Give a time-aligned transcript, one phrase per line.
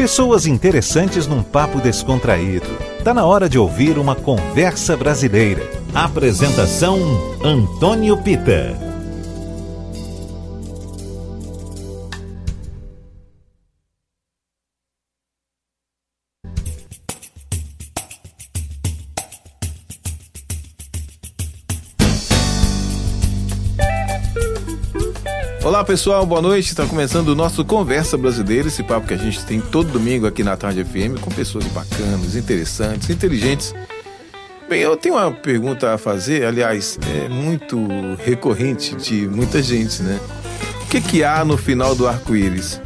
[0.00, 2.66] Pessoas interessantes num papo descontraído.
[3.04, 5.60] Tá na hora de ouvir uma conversa brasileira.
[5.92, 6.98] Apresentação
[7.44, 8.89] Antônio Pita.
[25.90, 26.68] Pessoal, boa noite.
[26.68, 30.44] Está começando o nosso Conversa Brasileira, esse papo que a gente tem todo domingo aqui
[30.44, 33.74] na Tarde FM com pessoas bacanas, interessantes, inteligentes.
[34.68, 37.76] Bem, eu tenho uma pergunta a fazer, aliás, é muito
[38.24, 40.20] recorrente de muita gente, né?
[40.84, 42.80] O que, que há no final do arco-íris?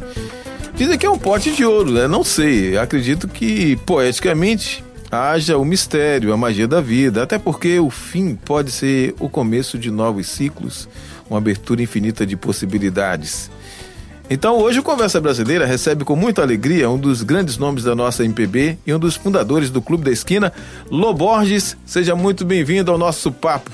[0.73, 2.07] Dizem que é um pote de ouro, né?
[2.07, 2.75] Não sei.
[2.75, 8.71] Acredito que, poeticamente, haja o mistério, a magia da vida, até porque o fim pode
[8.71, 10.89] ser o começo de novos ciclos
[11.29, 13.49] uma abertura infinita de possibilidades.
[14.27, 18.25] Então, hoje o Conversa Brasileira recebe com muita alegria um dos grandes nomes da nossa
[18.25, 20.51] MPB e um dos fundadores do Clube da Esquina,
[20.89, 21.77] Loborges.
[21.85, 23.69] Seja muito bem-vindo ao nosso papo.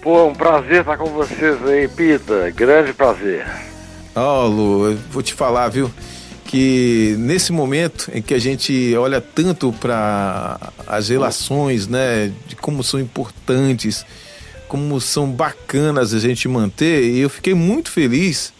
[0.00, 2.50] Pô, um prazer estar com vocês aí, Pita.
[2.50, 3.46] Grande prazer.
[4.14, 5.90] Ó, oh, Lu, eu vou te falar, viu?
[6.46, 12.82] Que nesse momento em que a gente olha tanto para as relações, né, de como
[12.82, 14.06] são importantes
[14.68, 17.04] como são bacanas a gente manter.
[17.04, 18.52] E eu fiquei muito feliz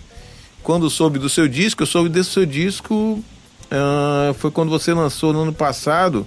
[0.63, 1.83] quando soube do seu disco.
[1.83, 2.95] Eu soube desse seu disco.
[2.95, 6.27] Uh, foi quando você lançou no ano passado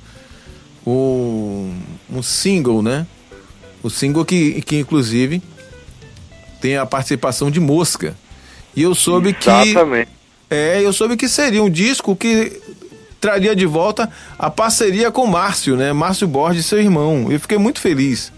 [0.85, 1.71] o,
[2.09, 3.05] um single, né?
[3.83, 5.41] O single que, que inclusive
[6.59, 8.15] tem a participação de Mosca.
[8.75, 10.07] E eu soube Exatamente.
[10.07, 10.17] que.
[10.49, 12.61] É, eu soube que seria um disco que
[13.19, 15.91] traria de volta a parceria com Márcio, né?
[15.91, 17.31] Márcio Borges, seu irmão.
[17.31, 18.31] Eu fiquei muito feliz.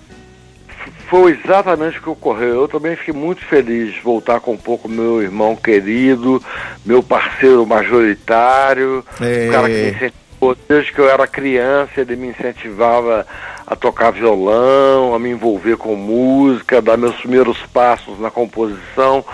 [1.10, 2.62] Foi exatamente o que ocorreu.
[2.62, 6.42] Eu também fiquei muito feliz de voltar com um pouco meu irmão querido,
[6.86, 9.48] meu parceiro majoritário, é...
[9.48, 13.26] o cara que me incentivou desde que eu era criança, ele me incentivava
[13.66, 19.26] a tocar violão, a me envolver com música, dar meus primeiros passos na composição.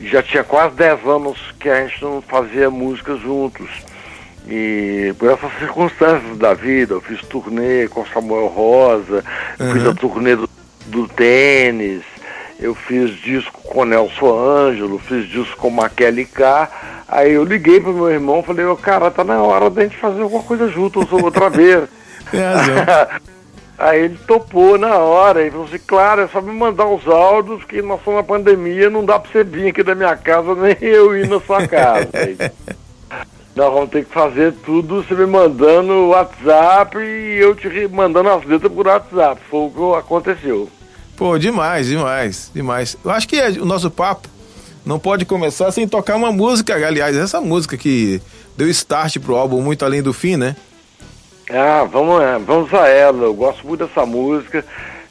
[0.00, 3.68] Já tinha quase 10 anos que a gente não fazia música juntos.
[4.46, 9.24] E por essas circunstâncias da vida, eu fiz turnê com Samuel Rosa,
[9.58, 9.72] uhum.
[9.72, 10.48] fiz a turnê do
[10.86, 12.02] do tênis,
[12.58, 16.70] eu fiz disco com Nelson Ângelo, fiz disco com Maquele K.
[17.08, 19.96] Aí eu liguei pro meu irmão e falei, ô cara, tá na hora da gente
[19.96, 21.84] fazer alguma coisa junto outra vez.
[23.76, 27.64] Aí ele topou na hora e falou assim, claro, é só me mandar os áudios
[27.64, 30.76] que nós estamos na pandemia, não dá pra você vir aqui da minha casa, nem
[30.80, 32.08] eu ir na sua casa.
[33.54, 38.44] nós vamos ter que fazer tudo você me mandando WhatsApp e eu te mandando as
[38.44, 39.40] letras por WhatsApp.
[39.48, 40.68] Foi o que aconteceu.
[41.16, 42.96] Pô, demais, demais, demais.
[43.04, 44.28] Eu acho que o nosso papo
[44.84, 48.20] não pode começar sem tocar uma música, aliás, essa música que
[48.56, 50.56] deu start pro álbum Muito Além do Fim, né?
[51.48, 53.24] Ah, vamos, é, vamos a ela.
[53.24, 54.64] Eu gosto muito dessa música.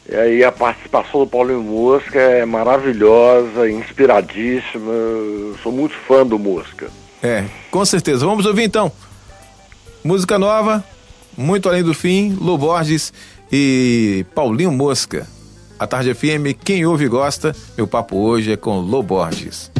[0.09, 4.91] E aí a participação do Paulinho Mosca é maravilhosa, inspiradíssima.
[4.91, 6.89] Eu sou muito fã do Mosca.
[7.23, 8.25] É, com certeza.
[8.25, 8.91] Vamos ouvir então.
[10.03, 10.83] Música nova,
[11.37, 13.13] Muito Além do Fim, Lu Borges
[13.49, 15.25] e Paulinho Mosca.
[15.79, 19.71] A Tarde FM, quem ouve e gosta, meu papo hoje é com Lu Borges.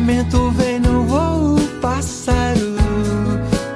[0.00, 2.76] Pensamento vem no voo pássaro.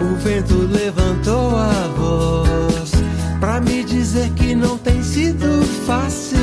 [0.01, 2.93] O vento levantou a voz
[3.41, 6.39] pra me dizer que não tem sido fácil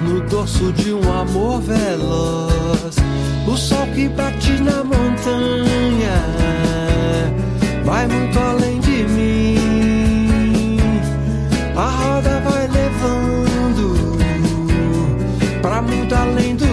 [0.00, 2.96] no dorso de um amor veloz.
[3.46, 6.22] O sol que bate na montanha
[7.84, 10.78] vai muito além de mim.
[11.76, 14.18] A roda vai levando
[15.60, 16.67] pra muito além do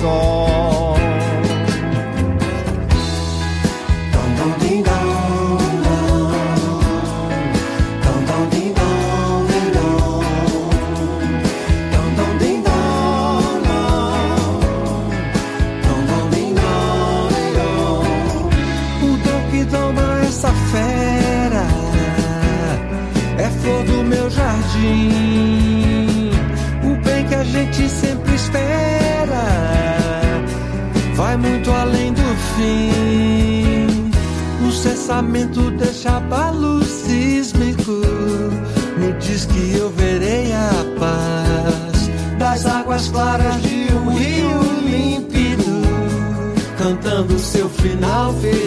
[0.00, 0.55] saw.
[47.86, 48.65] Final feliz.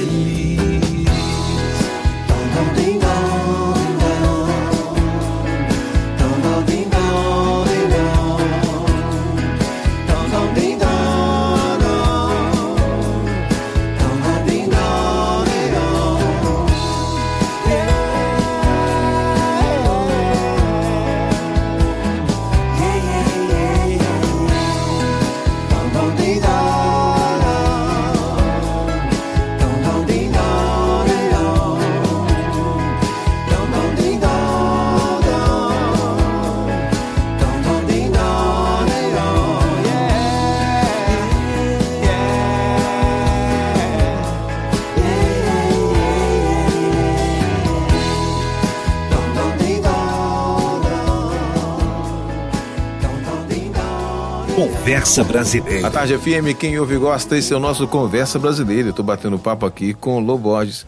[55.00, 55.88] Conversa Brasileira.
[55.88, 58.90] A Tarde FM, quem ouve e gosta, esse é o nosso Conversa Brasileira.
[58.90, 60.86] Eu tô batendo papo aqui com o Lô Borges.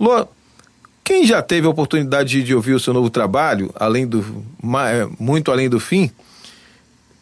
[0.00, 0.26] Lô,
[1.04, 4.44] quem já teve a oportunidade de ouvir o seu novo trabalho, além do
[4.90, 6.10] é, muito além do fim,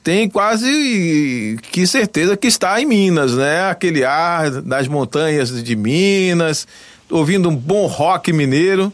[0.02, 3.68] tem quase que certeza que está em Minas, né?
[3.68, 6.66] Aquele ar das montanhas de Minas,
[7.10, 8.90] ouvindo um bom rock mineiro.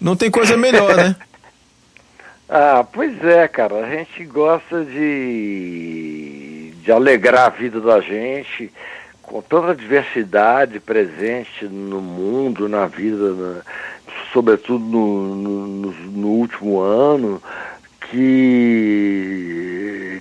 [0.00, 1.14] Não tem coisa melhor, né?
[2.50, 3.76] ah, pois é, cara.
[3.86, 6.43] A gente gosta de
[6.84, 8.70] de alegrar a vida da gente
[9.22, 13.62] com toda a diversidade presente no mundo, na vida, na,
[14.30, 17.42] sobretudo no, no, no, último ano,
[18.10, 19.40] que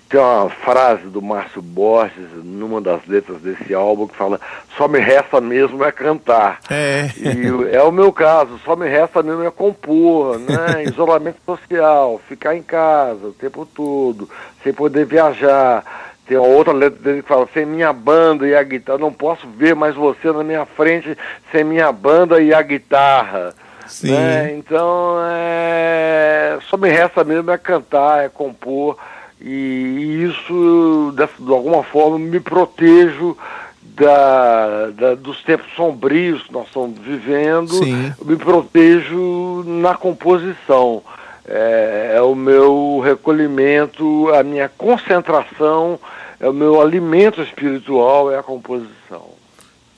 [0.07, 4.39] tem uma frase do Márcio Borges numa das letras desse álbum que fala
[4.77, 6.61] só me resta mesmo é cantar.
[6.69, 7.09] É.
[7.17, 10.85] E é o meu caso, só me resta mesmo é compor, né?
[10.87, 14.29] Isolamento social, ficar em casa o tempo todo,
[14.63, 18.63] sem poder viajar tem uma outra letra dele que fala, sem minha banda e a
[18.63, 21.17] guitarra, não posso ver mais você na minha frente
[21.51, 23.53] sem minha banda e a guitarra.
[23.87, 24.11] Sim.
[24.11, 24.55] Né?
[24.57, 28.97] Então, é, só me resta mesmo é cantar, é compor,
[29.41, 33.37] e, isso, de alguma forma, me protejo
[33.81, 38.13] da, da, dos tempos sombrios que nós estamos vivendo, Sim.
[38.23, 41.03] me protejo na composição.
[41.45, 45.99] É, é, o meu recolhimento, a minha concentração
[46.39, 49.33] é o meu alimento espiritual, é a composição.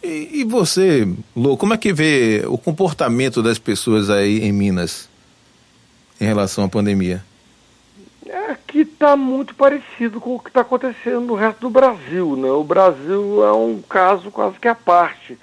[0.03, 5.09] E, você, Lô, como é que vê o comportamento das pessoas aí em Minas
[6.21, 7.23] em relação à pandemia?
[8.27, 12.35] É que está muito parecido com o que está acontecendo no resto do Brasil.
[12.35, 12.49] Né?
[12.51, 15.39] O Brasil é um caso quase que à parte.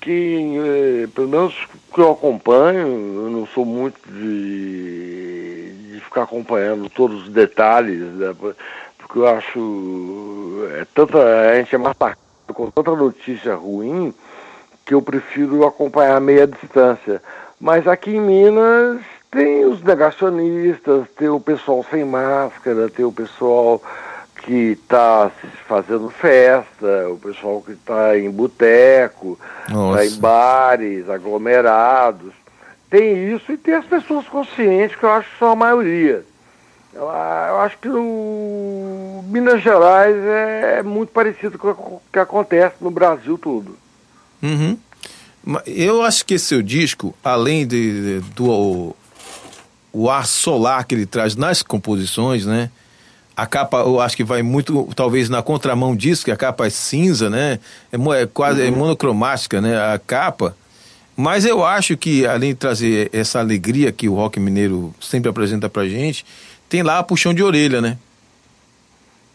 [0.00, 1.54] Que, eh, pelo menos
[1.92, 8.34] que eu acompanho, eu não sou muito de, de ficar acompanhando todos os detalhes, né?
[8.98, 12.16] porque eu acho é, tanta, a gente é matado
[12.54, 14.14] com tanta notícia ruim
[14.86, 17.22] que eu prefiro acompanhar a meia distância.
[17.60, 23.82] Mas aqui em Minas tem os negacionistas, tem o pessoal sem máscara, tem o pessoal
[24.42, 25.30] que está
[25.66, 32.32] fazendo festa, o pessoal que está em boteco, está em bares, aglomerados.
[32.88, 36.24] Tem isso e tem as pessoas conscientes, que eu acho que são a maioria.
[36.92, 42.90] Eu, eu acho que o Minas Gerais é muito parecido com o que acontece no
[42.90, 43.76] Brasil todo.
[44.42, 44.76] Uhum.
[45.66, 48.94] Eu acho que esse seu disco, além de, de, do
[49.92, 52.70] o ar solar que ele traz nas composições, né?
[53.36, 56.70] A capa, eu acho que vai muito, talvez, na contramão disso, que a capa é
[56.70, 57.58] cinza, né?
[57.92, 58.74] É, é quase é uhum.
[58.74, 59.76] é monocromática, né?
[59.76, 60.54] A capa.
[61.16, 65.68] Mas eu acho que, além de trazer essa alegria que o rock mineiro sempre apresenta
[65.68, 66.24] pra gente,
[66.68, 67.98] tem lá a puxão de orelha, né?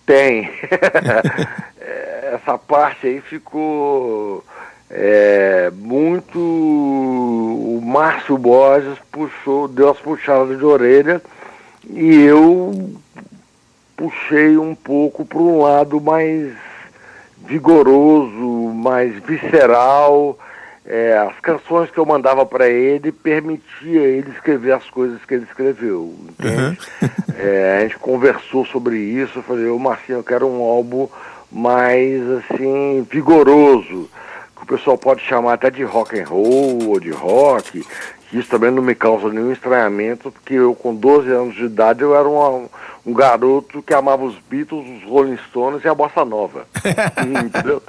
[0.05, 0.49] Tem.
[2.33, 4.43] Essa parte aí ficou
[4.89, 6.39] é, muito.
[6.39, 11.21] O Márcio Borges puxou, deu as puxadas de orelha
[11.89, 12.95] E eu
[13.95, 16.53] puxei um pouco para um lado mais
[17.45, 20.37] vigoroso, mais visceral.
[20.87, 25.45] É, as canções que eu mandava para ele permitia ele escrever as coisas que ele
[25.45, 26.13] escreveu.
[26.43, 26.77] Uhum.
[27.39, 29.39] é, a gente conversou sobre isso.
[29.39, 31.07] Eu falei, ô Marcinho, eu quero um álbum
[31.51, 34.09] mais assim vigoroso,
[34.55, 37.83] que o pessoal pode chamar até de rock and roll ou de rock.
[38.35, 42.15] Isso também não me causa nenhum estranhamento, porque eu com 12 anos de idade eu
[42.15, 42.67] era uma,
[43.05, 46.67] um garoto que amava os Beatles, os Rolling Stones e a bossa nova.
[47.45, 47.81] entendeu?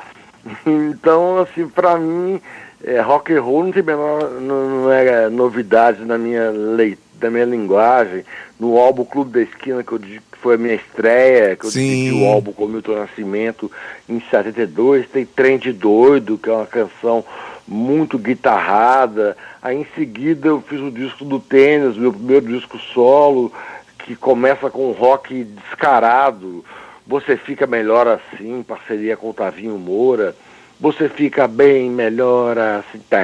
[0.64, 2.40] Então, assim, para mim,
[2.84, 7.30] é, rock and roll não tem menor, não, não é novidade na minha leitura, da
[7.30, 8.24] minha linguagem.
[8.58, 12.12] No álbum Clube da Esquina, que, eu, que foi a minha estreia, que eu dividi
[12.12, 13.70] o álbum com o Milton Nascimento
[14.08, 17.24] em 72, tem Trem de Doido, que é uma canção
[17.66, 19.36] muito guitarrada.
[19.60, 23.52] Aí em seguida eu fiz o disco do Tênis, meu primeiro disco solo,
[23.98, 26.64] que começa com um rock descarado.
[27.06, 30.34] Você fica melhor assim, parceria com o Tavinho Moura
[30.78, 33.00] você fica bem melhor assim.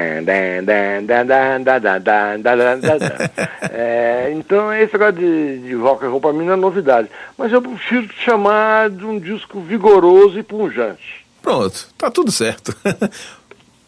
[3.71, 7.09] é, então esse negócio de, de rock and roll para mim não é novidade.
[7.37, 11.23] Mas eu prefiro chamar de um disco vigoroso e punjante.
[11.43, 12.75] Pronto, tá tudo certo.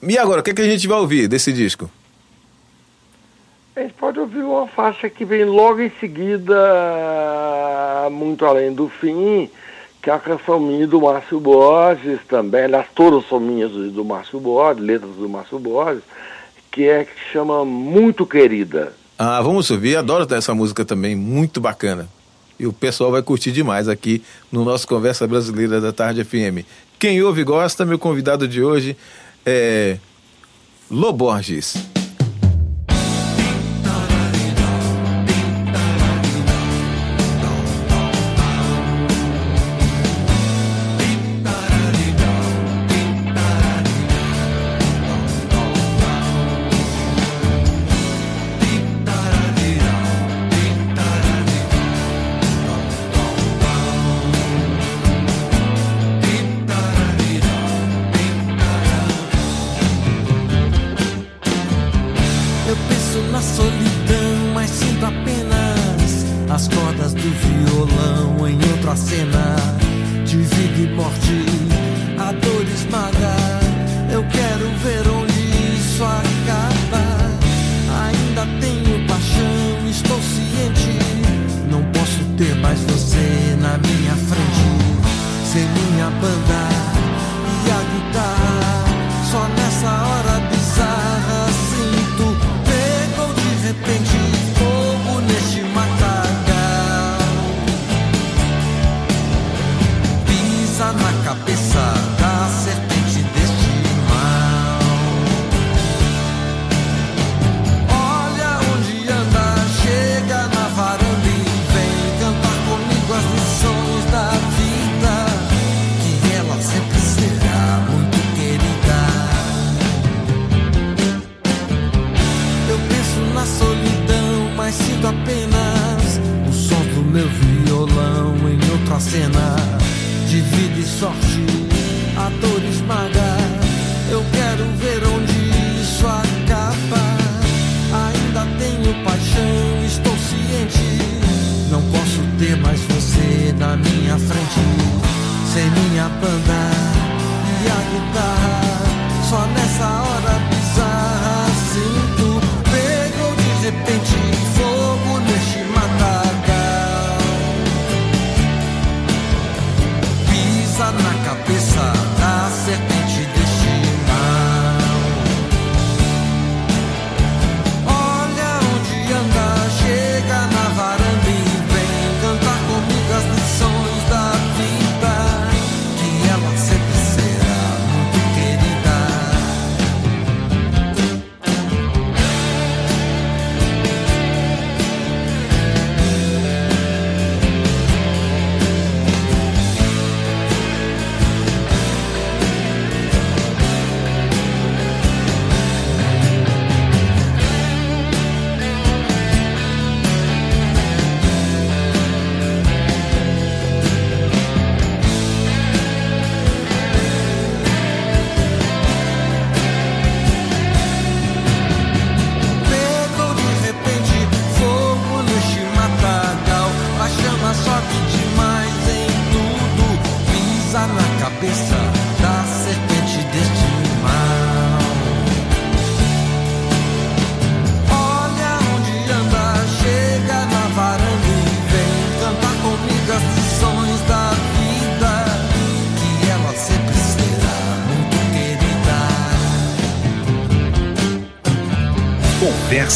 [0.06, 1.90] e agora, o que, é que a gente vai ouvir desse disco?
[3.76, 6.54] A gente pode ouvir uma faixa que vem logo em seguida,
[8.10, 9.50] muito além do fim,
[10.00, 14.38] que é a canção minha do Márcio Borges também, aliás, todas são minhas do Márcio
[14.38, 16.04] Borges, letras do Márcio Borges,
[16.70, 18.92] que é que chama Muito Querida.
[19.18, 22.08] Ah, vamos ouvir, adoro essa música também, muito bacana.
[22.58, 26.64] E o pessoal vai curtir demais aqui no nosso Conversa Brasileira da Tarde FM.
[26.98, 28.96] Quem ouve e gosta, meu convidado de hoje
[29.44, 29.98] é
[30.90, 31.93] Loborges.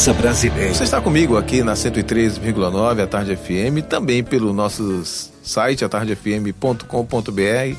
[0.07, 0.73] Brasileira.
[0.73, 5.03] Você está comigo aqui na 103,9 a Tarde FM, também pelo nosso
[5.43, 7.75] site atardefm.com.br,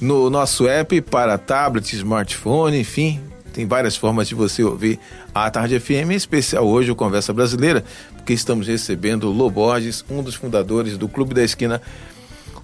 [0.00, 3.20] no nosso app para tablet, smartphone, enfim,
[3.52, 4.98] tem várias formas de você ouvir
[5.32, 7.84] a Tarde FM, em especial hoje o Conversa Brasileira,
[8.16, 11.80] porque estamos recebendo o Lô Borges, um dos fundadores do Clube da Esquina.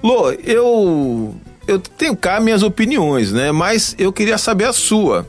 [0.02, 1.32] Lô, eu
[1.68, 3.52] eu tenho cá minhas opiniões, né?
[3.52, 5.24] Mas eu queria saber a sua.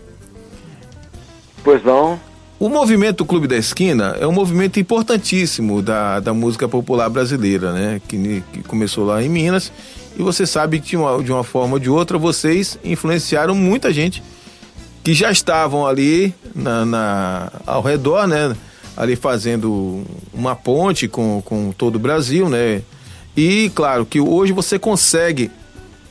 [1.63, 2.19] Pois não.
[2.57, 8.01] O movimento Clube da Esquina é um movimento importantíssimo da, da música popular brasileira, né?
[8.07, 9.73] Que, que começou lá em Minas.
[10.17, 13.91] E você sabe que de uma, de uma forma ou de outra vocês influenciaram muita
[13.91, 14.23] gente
[15.03, 18.55] que já estavam ali na, na, ao redor, né?
[18.95, 22.81] Ali fazendo uma ponte com, com todo o Brasil, né?
[23.35, 25.51] E claro que hoje você consegue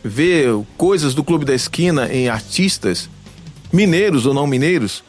[0.05, 3.09] ver coisas do Clube da Esquina em artistas
[3.73, 5.03] mineiros ou não mineiros?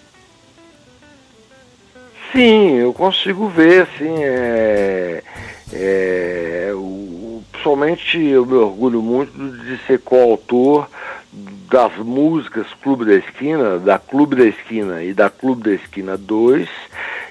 [2.35, 4.13] Sim, eu consigo ver, sim.
[4.21, 5.23] É,
[5.71, 10.85] é, o, pessoalmente eu me orgulho muito de ser coautor
[11.71, 16.67] das músicas Clube da Esquina, da Clube da Esquina e da Clube da Esquina 2,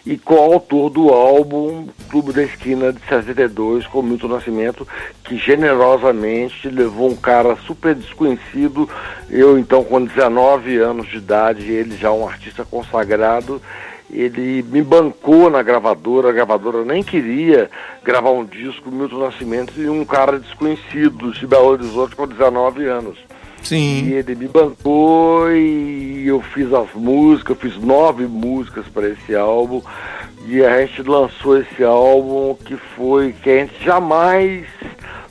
[0.07, 4.89] e coautor do álbum Clube da Esquina de 62, com Milton Nascimento,
[5.23, 8.89] que generosamente levou um cara super desconhecido,
[9.29, 13.61] eu então com 19 anos de idade, ele já um artista consagrado,
[14.11, 17.71] ele me bancou na gravadora, a gravadora nem queria
[18.03, 23.19] gravar um disco Milton Nascimento e um cara desconhecido de Belo Horizonte com 19 anos.
[23.63, 24.09] Sim.
[24.09, 29.35] E ele me bancou e eu fiz as músicas, eu fiz nove músicas para esse
[29.35, 29.81] álbum.
[30.47, 34.67] E a gente lançou esse álbum que foi que a gente jamais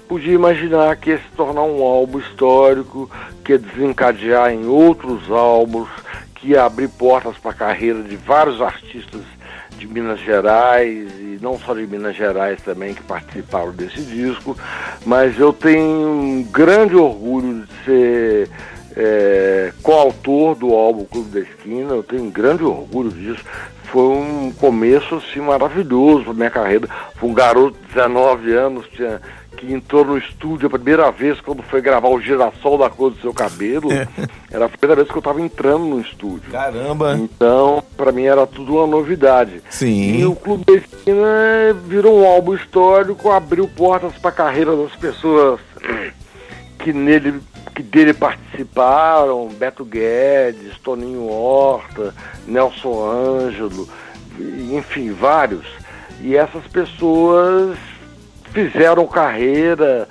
[0.08, 3.10] podia imaginar que ia se tornar um álbum histórico,
[3.44, 5.90] que ia desencadear em outros álbuns,
[6.44, 9.22] que ia abrir portas para a carreira de vários artistas
[9.78, 14.58] de Minas Gerais e não só de Minas Gerais também que participaram desse disco,
[15.06, 18.50] mas eu tenho um grande orgulho de ser
[18.94, 23.44] é, coautor do álbum Clube da Esquina, eu tenho um grande orgulho disso.
[23.86, 26.90] Foi um começo assim, maravilhoso para minha carreira.
[27.16, 29.22] Foi um garoto de 19 anos, tinha
[29.64, 33.22] que entrou no estúdio a primeira vez quando foi gravar o girassol da cor do
[33.22, 33.92] seu cabelo.
[33.92, 34.08] É.
[34.52, 36.52] era a primeira vez que eu estava entrando no estúdio.
[36.52, 37.16] Caramba!
[37.18, 39.62] Então, para mim era tudo uma novidade.
[39.70, 40.18] Sim.
[40.18, 44.96] E o Clube da Esquina virou um álbum histórico, abriu portas para a carreira das
[44.96, 45.60] pessoas
[46.80, 47.40] que nele
[47.74, 52.14] que dele participaram, Beto Guedes, Toninho Horta,
[52.46, 53.90] Nelson Ângelo,
[54.72, 55.66] enfim, vários.
[56.22, 57.76] E essas pessoas
[58.54, 60.08] fizeram carreira,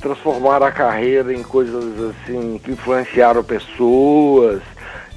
[0.00, 4.60] transformaram a carreira em coisas assim que influenciaram pessoas.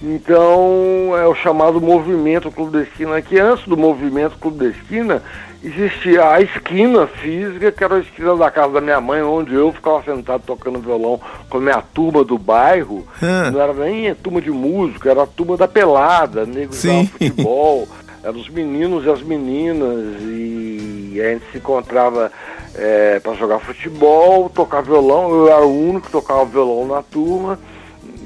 [0.02, 5.24] Então é o chamado movimento Clube da Esquina, que antes do movimento Clube da Esquina
[5.64, 9.74] existia a esquina física, que era a esquina da casa da minha mãe, onde eu
[9.74, 13.08] ficava sentado tocando violão com a minha turma do bairro.
[13.52, 17.88] Não era nem a turma de música, era a turma da pelada, negros de futebol.
[18.24, 20.77] Eram os meninos e as meninas, e
[21.22, 22.32] a gente se encontrava
[22.76, 25.30] é, para jogar futebol, tocar violão.
[25.30, 27.60] Eu era o único que tocava violão na turma.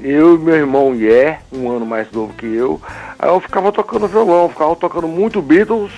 [0.02, 2.80] Eu e meu irmão Ié, um ano mais novo que eu.
[3.18, 5.92] Aí eu ficava tocando violão, ficava tocando muito Beatles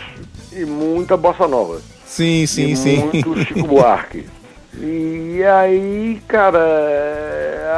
[0.53, 1.81] e muita bossa nova.
[2.05, 2.99] Sim, sim, e sim.
[2.99, 4.27] Muito Chico Buarque.
[4.77, 6.59] E aí, cara,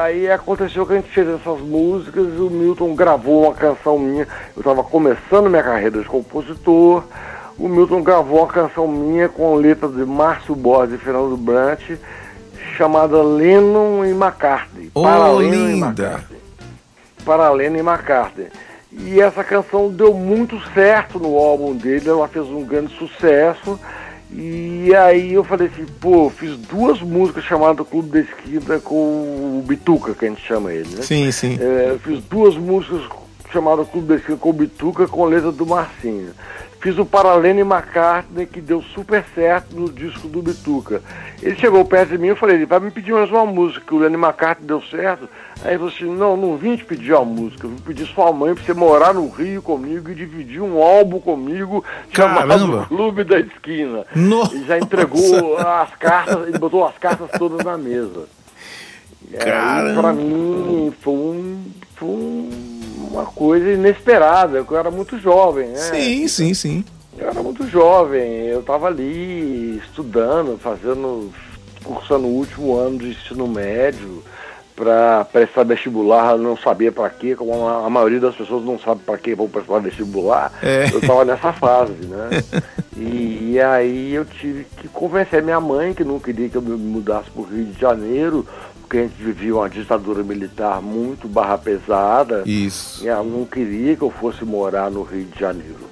[0.03, 4.27] aí aconteceu que a gente fez essas músicas, o Milton gravou uma canção minha.
[4.57, 7.05] Eu estava começando minha carreira de compositor
[7.59, 11.81] o Milton gravou uma canção minha com letra de Márcio Borges e Fernando Brant,
[12.77, 14.90] chamada Lennon e McCartney.
[14.95, 16.38] Oh, para Lennon e McCartney.
[17.25, 18.49] Para Lennon e McCartney.
[18.92, 23.79] E essa canção deu muito certo no álbum dele, ela fez um grande sucesso.
[24.31, 29.64] E aí eu falei assim, pô, fiz duas músicas chamadas Clube da Esquina com o
[29.66, 31.03] Bituca, que a gente chama ele, né?
[31.03, 31.59] Sim, sim.
[31.61, 33.03] É, fiz duas músicas
[33.53, 36.33] chamadas Clube da Esquina com o Bituca com letra do Marcinho.
[36.81, 41.03] Fiz o Paralene McCartney, que deu super certo no disco do Bituca.
[41.43, 43.95] Ele chegou perto de mim e falei, ele vai me pedir mais uma música, que
[43.95, 45.29] o Lenny McCartney deu certo.
[45.62, 48.31] Aí ele falou assim, não, não vim te pedir uma música, eu vim pedir sua
[48.33, 51.83] mãe pra você morar no Rio comigo e dividir um álbum comigo
[52.15, 52.87] chamado Caramba.
[52.87, 54.05] Clube da Esquina.
[54.15, 54.55] Nossa.
[54.55, 58.29] Ele já entregou as cartas, ele botou as cartas todas na mesa.
[59.41, 59.89] Caramba.
[59.89, 61.65] Aí, pra mim foi um,
[61.97, 62.76] foi um
[63.11, 65.77] uma coisa inesperada, eu era muito jovem, né?
[65.77, 66.85] Sim, sim, sim.
[67.19, 71.33] Eu era muito jovem, eu estava ali estudando, fazendo,
[71.83, 74.23] cursando o último ano de ensino médio,
[74.77, 79.16] para prestar vestibular, não sabia para quê, como a, maioria das pessoas não sabe para
[79.16, 80.53] que vão prestar vestibular.
[80.62, 80.90] É.
[80.92, 82.29] Eu estava nessa fase, né?
[82.95, 86.77] e, e, aí eu tive que convencer minha mãe, que não queria que eu me
[86.77, 88.47] mudasse para o Rio de Janeiro,
[88.87, 92.44] porque a gente vivia uma ditadura militar muito barra pesada.
[92.46, 93.05] Isso.
[93.05, 95.90] E ela não queria que eu fosse morar no Rio de Janeiro.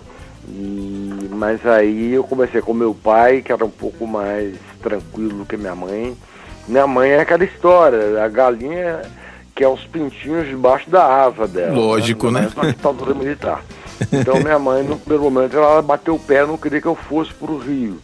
[0.49, 5.45] E, mas aí eu comecei com meu pai, que era um pouco mais tranquilo do
[5.45, 6.17] que minha mãe.
[6.69, 9.03] Minha mãe é aquela história, a galinha
[9.55, 11.75] que é os pintinhos debaixo da asa dela.
[11.75, 12.49] Lógico, né?
[12.57, 13.63] Na ditadura militar.
[14.13, 17.33] Então minha mãe, no primeiro momento, ela bateu o pé, não queria que eu fosse
[17.35, 17.99] para o Rio.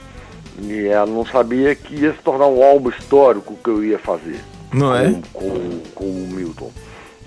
[0.61, 4.41] E ela não sabia que ia se tornar um álbum histórico que eu ia fazer.
[4.73, 5.21] Não é?
[5.33, 6.71] Com, com, com o Milton.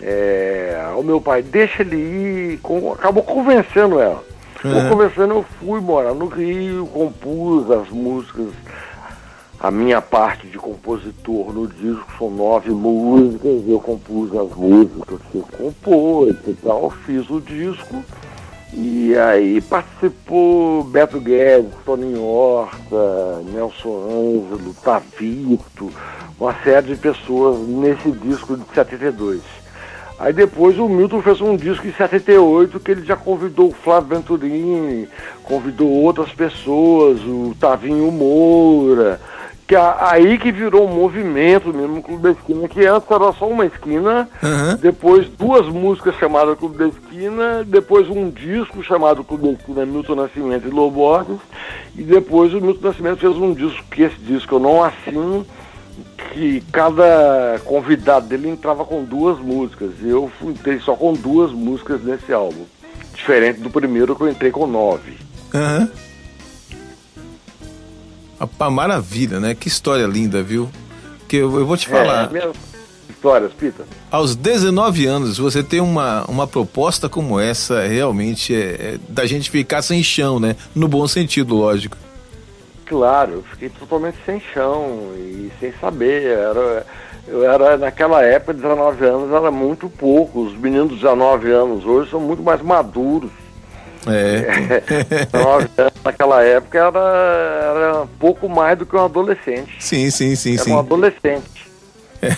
[0.02, 4.24] É, o meu pai, deixa ele ir, com, acabou convencendo ela.
[4.64, 4.90] Uhum.
[4.90, 8.50] Convencendo, eu fui morar no Rio, compus as músicas
[9.64, 15.38] a minha parte de compositor no disco são nove músicas, eu compus as músicas que
[15.38, 18.04] eu compôs e tal, fiz o disco.
[18.76, 25.92] E aí participou Beto Guedes, Toninho Horta, Nelson Ângelo, Tavito,
[26.40, 29.42] uma série de pessoas nesse disco de 72.
[30.18, 34.16] Aí depois o Milton fez um disco em 78 que ele já convidou o Flávio
[34.18, 35.08] Venturini,
[35.44, 39.20] convidou outras pessoas, o Tavinho Moura,
[39.68, 43.48] que aí que virou um movimento mesmo, o Clube da Esquina, que antes era só
[43.48, 44.76] uma esquina, uhum.
[44.76, 50.16] depois duas músicas chamadas Clube da Esquina, depois um disco chamado Clube da Esquina, Milton
[50.16, 51.38] Nascimento e Loborges,
[51.96, 55.46] e depois o Milton Nascimento fez um disco, que esse disco eu não assino,
[56.34, 62.04] que cada convidado dele entrava com duas músicas, e eu entrei só com duas músicas
[62.04, 62.66] nesse álbum,
[63.16, 65.14] diferente do primeiro que eu entrei com nove.
[65.54, 65.88] Uhum.
[68.60, 69.56] Uma maravilha, né?
[69.56, 70.70] Que história linda, viu?
[71.28, 72.30] Que eu, eu vou te falar.
[72.30, 72.56] É, minhas
[73.10, 73.86] histórias, Pita.
[74.12, 79.50] Aos 19 anos, você tem uma, uma proposta como essa, realmente é, é da gente
[79.50, 80.56] ficar sem chão, né?
[80.76, 81.98] No bom sentido, lógico.
[82.86, 86.24] Claro, eu fiquei totalmente sem chão e sem saber.
[86.26, 86.86] Era,
[87.28, 90.42] eu era, naquela época, 19 anos era muito pouco.
[90.42, 93.32] Os meninos de 19 anos hoje são muito mais maduros.
[94.08, 94.84] É.
[96.04, 99.76] Naquela época era, era pouco mais do que um adolescente.
[99.80, 100.72] Sim, sim, sim, era sim.
[100.72, 101.72] um adolescente.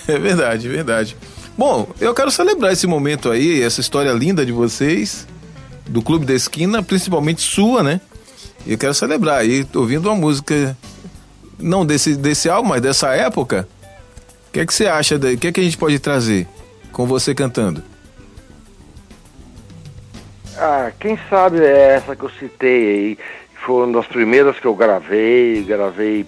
[0.07, 1.17] É verdade, verdade.
[1.57, 5.27] Bom, eu quero celebrar esse momento aí, essa história linda de vocês,
[5.87, 8.01] do Clube da Esquina, principalmente sua, né?
[8.65, 10.75] Eu quero celebrar aí, ouvindo uma música,
[11.59, 13.67] não desse, desse álbum, mas dessa época.
[14.49, 15.15] O que é que você acha?
[15.15, 16.47] O que é que a gente pode trazer
[16.91, 17.83] com você cantando?
[20.57, 23.17] Ah, quem sabe é essa que eu citei aí.
[23.65, 26.25] Foi uma das primeiras que eu gravei, gravei.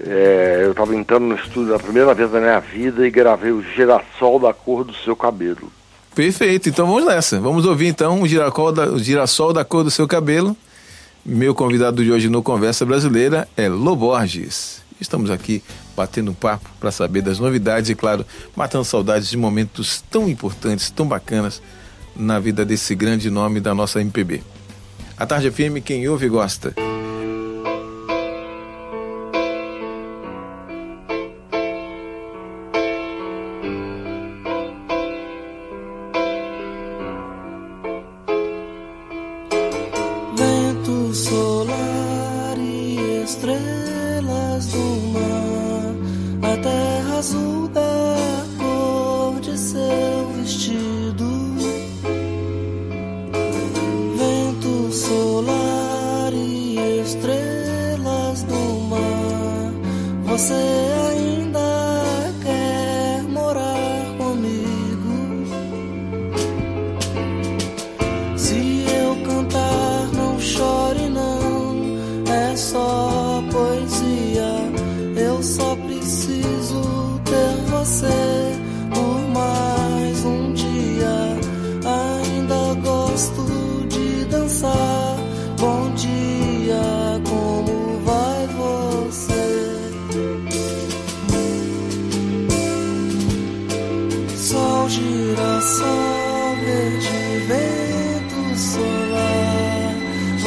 [0.00, 3.62] É, eu estava entrando no estúdio a primeira vez da minha vida e gravei o
[3.62, 5.70] girassol da cor do seu cabelo.
[6.14, 7.40] Perfeito, então vamos nessa.
[7.40, 10.56] Vamos ouvir então o, giracol da, o girassol da cor do seu cabelo.
[11.24, 14.82] Meu convidado de hoje no Conversa Brasileira é Loborges.
[15.00, 15.62] Estamos aqui
[15.96, 20.90] batendo um papo para saber das novidades e, claro, matando saudades de momentos tão importantes,
[20.90, 21.60] tão bacanas
[22.16, 24.42] na vida desse grande nome da nossa MPB.
[25.16, 26.74] A Tarde FM, quem ouve gosta.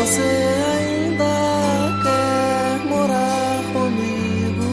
[0.07, 1.35] Você ainda
[2.01, 4.67] quer morar comigo?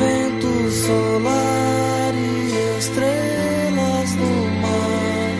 [0.00, 4.32] Vento solar e estrelas do
[4.62, 5.32] mar,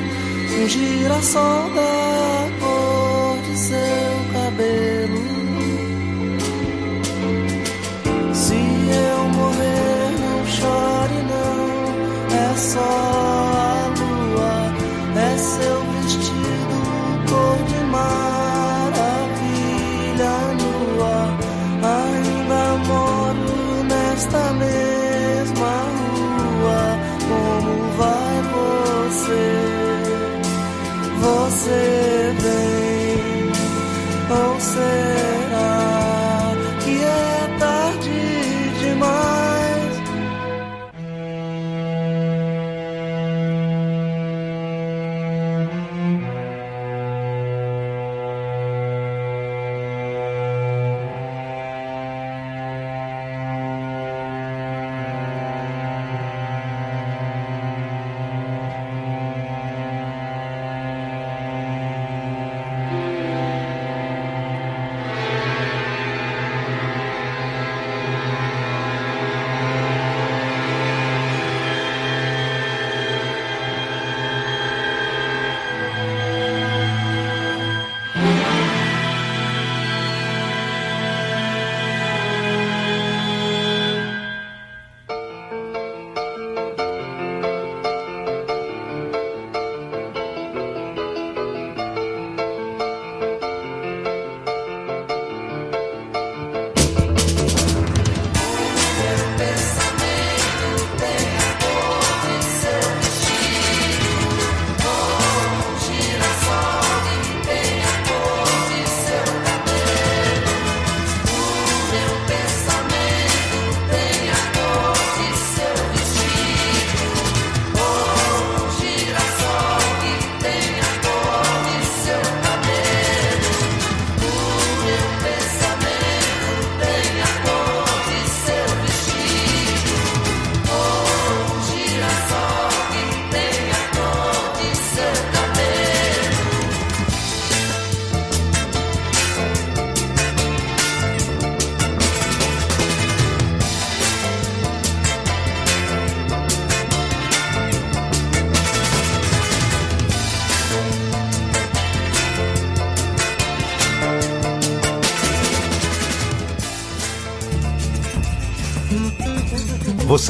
[0.62, 2.39] um girassol da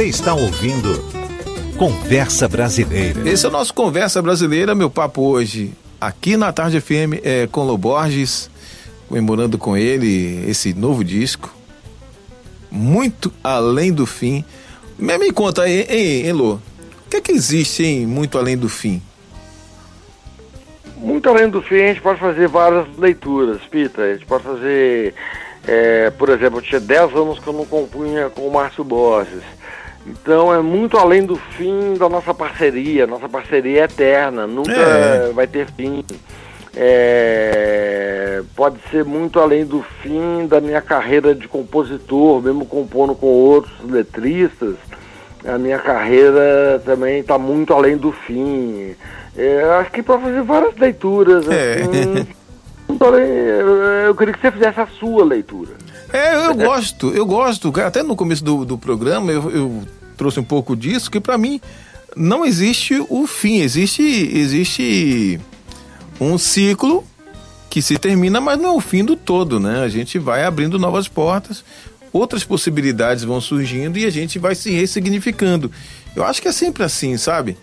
[0.01, 0.99] Você está ouvindo
[1.77, 3.29] Conversa Brasileira.
[3.29, 7.65] Esse é o nosso Conversa Brasileira, meu papo hoje aqui na Tarde FM é com
[7.65, 8.51] Lo Borges,
[9.07, 11.55] comemorando com ele esse novo disco,
[12.71, 14.43] Muito Além do Fim.
[14.99, 18.57] Me, me conta aí, hein, hein, Lô, o que é que existe em Muito Além
[18.57, 19.03] do Fim?
[20.97, 24.01] Muito além do fim, a gente pode fazer várias leituras, Pita.
[24.01, 25.15] A gente pode fazer,
[25.69, 29.60] é, por exemplo, eu tinha 10 anos que eu não compunha com o Márcio Borges.
[30.07, 33.07] Então é muito além do fim da nossa parceria.
[33.07, 35.33] Nossa parceria é eterna, nunca é.
[35.33, 36.05] vai ter fim.
[36.75, 43.27] É, pode ser muito além do fim da minha carreira de compositor, mesmo compondo com
[43.27, 44.77] outros letristas.
[45.45, 48.95] A minha carreira também está muito além do fim.
[49.37, 51.49] É, acho que para fazer várias leituras.
[51.49, 51.83] É.
[51.83, 52.27] Assim,
[54.07, 55.73] eu queria que você fizesse a sua leitura.
[56.12, 57.73] É, eu gosto, eu gosto.
[57.81, 59.83] Até no começo do, do programa eu, eu
[60.16, 61.61] trouxe um pouco disso, que para mim
[62.16, 65.40] não existe o fim, existe, existe
[66.20, 67.05] um ciclo
[67.68, 69.83] que se termina, mas não é o fim do todo, né?
[69.83, 71.64] A gente vai abrindo novas portas,
[72.12, 75.70] outras possibilidades vão surgindo e a gente vai se ressignificando.
[76.16, 77.57] Eu acho que é sempre assim, sabe?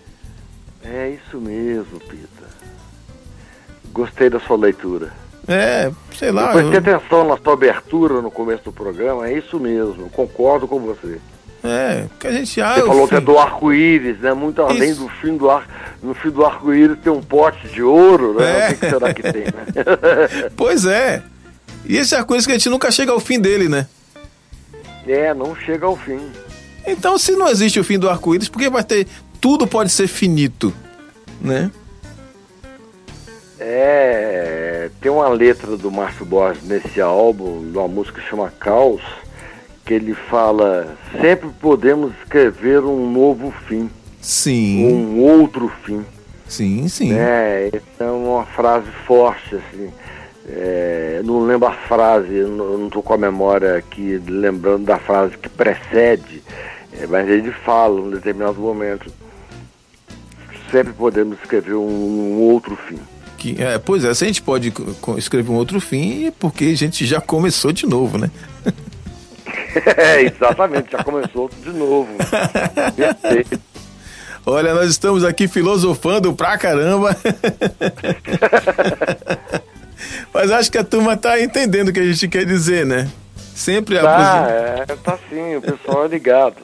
[0.82, 2.48] É isso mesmo, Pita.
[3.92, 5.12] Gostei da sua leitura.
[5.48, 6.52] É, sei lá.
[6.52, 6.78] Preste eu...
[6.78, 11.18] atenção na sua abertura no começo do programa, é isso mesmo, concordo com você.
[11.64, 13.08] É, que a gente ah, Você falou fim...
[13.08, 14.32] que é do arco-íris, né?
[14.32, 15.02] Muito além isso.
[15.02, 15.68] do fim do arco.
[16.00, 18.60] No fim do arco-íris tem um pote de ouro, né?
[18.60, 18.64] É.
[18.64, 20.50] O que, que será que tem, né?
[20.56, 21.22] pois é.
[21.84, 23.88] E esse arco-íris que a gente nunca chega ao fim dele, né?
[25.06, 26.20] É, não chega ao fim.
[26.86, 29.06] Então, se não existe o fim do arco-íris, por que vai ter.
[29.40, 30.72] Tudo pode ser finito,
[31.40, 31.70] né?
[33.60, 39.02] É, tem uma letra do Márcio Borges nesse álbum, uma música que chama Caos,
[39.84, 43.90] que ele fala: sempre podemos escrever um novo fim.
[44.20, 44.86] Sim.
[44.86, 46.04] Um outro fim.
[46.46, 47.12] Sim, sim.
[47.12, 49.90] É, é uma frase forte, assim.
[50.50, 55.48] É, não lembro a frase, não estou com a memória aqui lembrando da frase que
[55.48, 56.42] precede,
[56.98, 59.12] é, mas ele fala, em determinado momento,
[60.70, 62.98] sempre podemos escrever um, um outro fim.
[63.38, 64.72] Que, é, pois é, se a gente pode
[65.16, 68.28] escrever um outro fim, é porque a gente já começou de novo, né?
[69.96, 72.10] é, exatamente, já começou de novo.
[74.44, 77.16] Olha, nós estamos aqui filosofando pra caramba.
[80.34, 83.08] Mas acho que a turma tá entendendo o que a gente quer dizer, né?
[83.54, 86.56] Sempre tá, é, tá sim, o pessoal é ligado.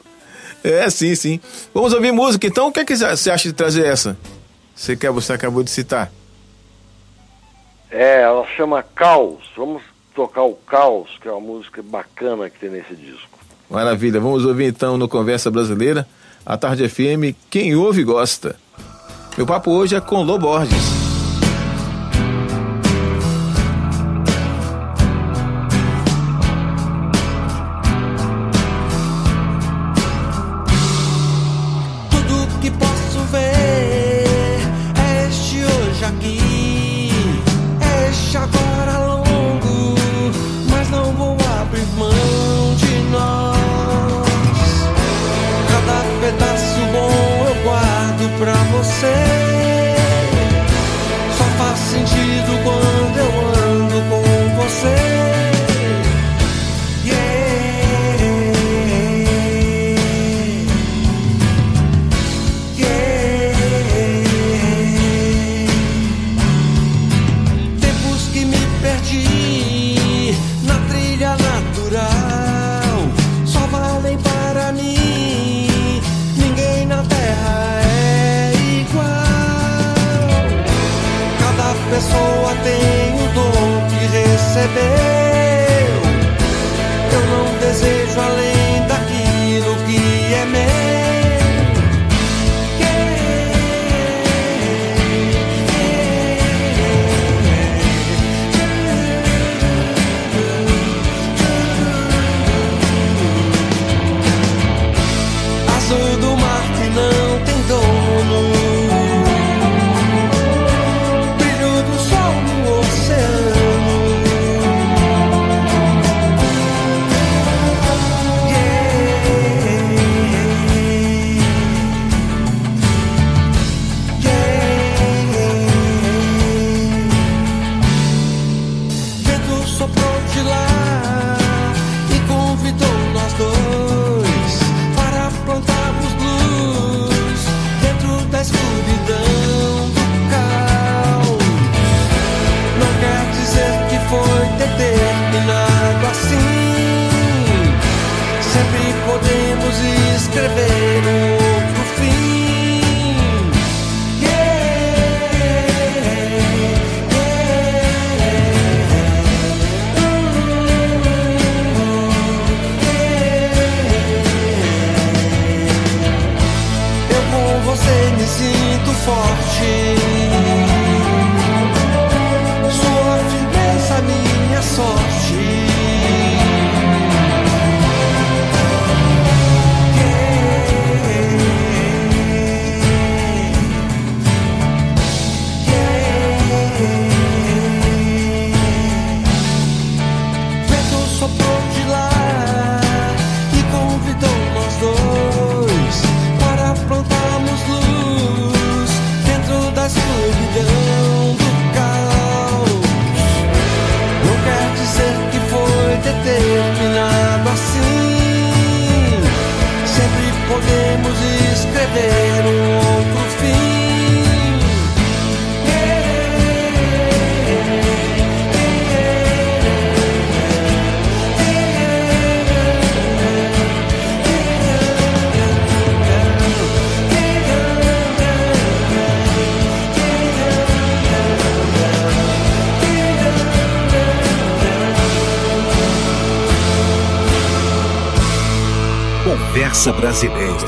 [0.63, 1.39] É, sim, sim.
[1.73, 4.17] Vamos ouvir música, então o que, é que você acha de trazer essa?
[4.75, 6.11] Você quer, você acabou de citar.
[7.89, 9.43] É, ela chama Caos.
[9.55, 9.81] Vamos
[10.13, 13.37] tocar o Caos, que é uma música bacana que tem nesse disco.
[13.69, 14.19] Maravilha.
[14.19, 16.07] Vamos ouvir então no Conversa Brasileira,
[16.45, 18.55] a Tarde FM, quem ouve gosta.
[19.37, 21.04] Meu papo hoje é com Lô Borges.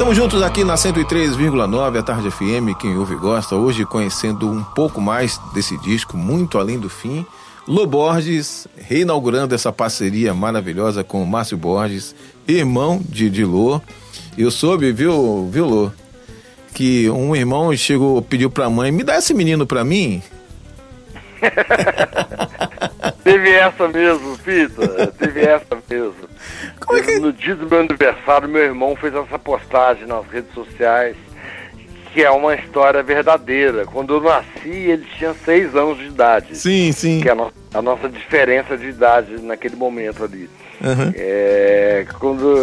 [0.07, 5.01] Estamos juntos aqui na 103,9, a Tarde FM, quem ouve gosta, hoje conhecendo um pouco
[5.01, 7.25] mais desse disco, muito além do fim.
[7.67, 12.15] Lô Borges, reinaugurando essa parceria maravilhosa com o Márcio Borges,
[12.47, 13.81] irmão de, de Lô.
[14.37, 15.91] Eu soube, viu, viu, Lô,
[16.73, 20.23] que um irmão chegou, pediu pra mãe, me dá esse menino pra mim.
[23.25, 25.13] Teve essa mesmo, Pita.
[27.19, 31.15] No dia do meu aniversário, meu irmão fez essa postagem nas redes sociais,
[32.13, 33.85] que é uma história verdadeira.
[33.85, 36.55] Quando eu nasci, ele tinha seis anos de idade.
[36.55, 37.21] Sim, sim.
[37.21, 40.49] Que é a, no a nossa diferença de idade naquele momento ali.
[40.81, 41.11] Uhum.
[41.15, 42.55] É, quando,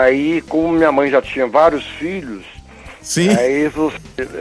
[0.00, 2.44] aí, como minha mãe já tinha vários filhos,
[3.04, 3.28] Sim.
[3.36, 3.70] Aí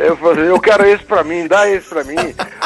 [0.08, 2.16] eu falei, eu quero isso pra mim, dá isso pra mim.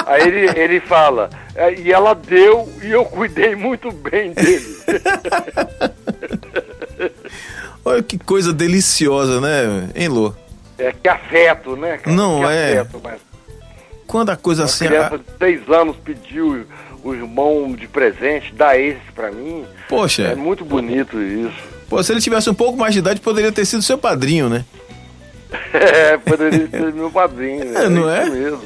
[0.05, 4.77] Aí ele, ele fala, é, e ela deu e eu cuidei muito bem dele.
[7.87, 10.33] Olha que coisa deliciosa, né, hein, Lô?
[10.77, 11.99] É que afeto, né?
[12.05, 12.79] Não, que é.
[12.79, 13.19] Afeto, mas
[14.05, 14.87] Quando a coisa uma assim.
[14.87, 16.65] criança de seis anos pediu
[17.03, 19.63] o irmão de presente, dá esse pra mim.
[19.87, 21.53] Poxa, É muito bonito isso.
[21.89, 24.65] pô, se ele tivesse um pouco mais de idade, poderia ter sido seu padrinho, né?
[25.73, 27.63] É, poderia ser meu padrinho.
[27.65, 27.83] né?
[27.85, 28.23] É, não é?
[28.23, 28.61] Isso mesmo.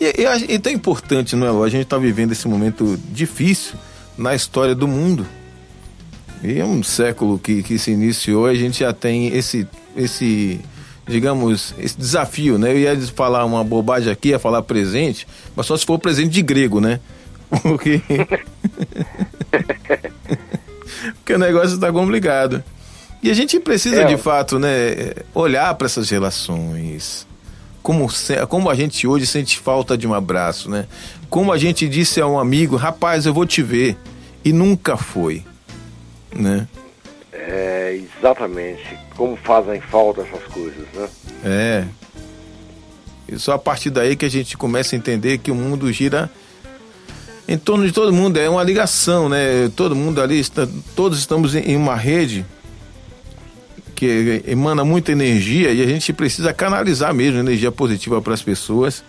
[0.00, 1.66] E, e, a- e tão importante, não é?
[1.66, 3.74] A gente tá vivendo esse momento difícil
[4.16, 5.26] na história do mundo.
[6.42, 9.66] E é um século que, que se iniciou e a gente já tem esse,
[9.96, 10.60] esse,
[11.06, 12.72] digamos, esse desafio, né?
[12.72, 16.42] Eu ia falar uma bobagem aqui, ia falar presente, mas só se for presente de
[16.42, 16.98] grego, né?
[17.62, 18.00] Porque.
[21.18, 22.62] Porque o negócio está complicado.
[23.22, 24.04] E a gente precisa, É.
[24.04, 27.26] de fato, né, olhar para essas relações.
[27.82, 28.08] Como,
[28.48, 30.86] como a gente hoje sente falta de um abraço, né?
[31.28, 33.96] Como a gente disse a um amigo, rapaz, eu vou te ver.
[34.44, 35.44] E nunca foi.
[36.34, 36.66] Né?
[37.32, 38.98] É, exatamente.
[39.16, 41.08] Como fazem falta essas coisas, né?
[41.44, 41.84] É.
[43.28, 46.30] E só a partir daí que a gente começa a entender que o mundo gira
[47.48, 48.38] em torno de todo mundo.
[48.38, 49.70] É uma ligação, né?
[49.74, 52.44] Todo mundo ali, está, todos estamos em uma rede
[53.94, 59.04] que emana muita energia e a gente precisa canalizar mesmo energia positiva para as pessoas.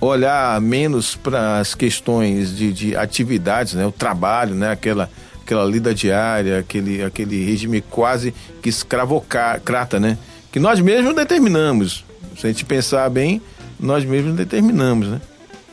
[0.00, 3.86] Olhar menos para as questões de, de atividades, né?
[3.86, 4.70] O trabalho, né?
[4.70, 5.10] Aquela,
[5.50, 8.32] aquela lida diária, aquele, aquele regime quase
[8.62, 10.16] que escravocrata, né?
[10.52, 12.04] Que nós mesmos determinamos.
[12.38, 13.42] Se a gente pensar bem,
[13.78, 15.20] nós mesmos determinamos, né?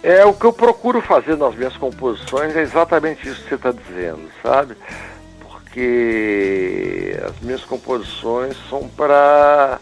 [0.02, 3.72] É o que eu procuro fazer nas minhas composições, é exatamente isso que você está
[3.72, 4.76] dizendo, sabe?
[5.42, 9.80] Porque as minhas composições são para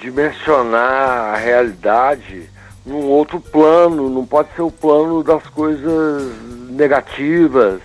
[0.00, 2.48] dimensionar a realidade
[2.86, 6.22] num outro plano, não pode ser o plano das coisas
[6.70, 7.80] negativas,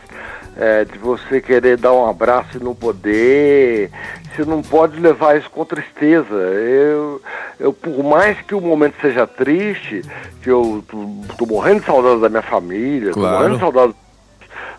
[0.57, 3.91] é, de você querer dar um abraço e não poder.
[4.35, 6.33] Você não pode levar isso com tristeza.
[6.33, 7.21] Eu,
[7.59, 10.01] eu por mais que o momento seja triste,
[10.41, 10.97] que eu tô,
[11.37, 13.35] tô morrendo de saudade da minha família, tô Claro.
[13.37, 13.93] morrendo de saudade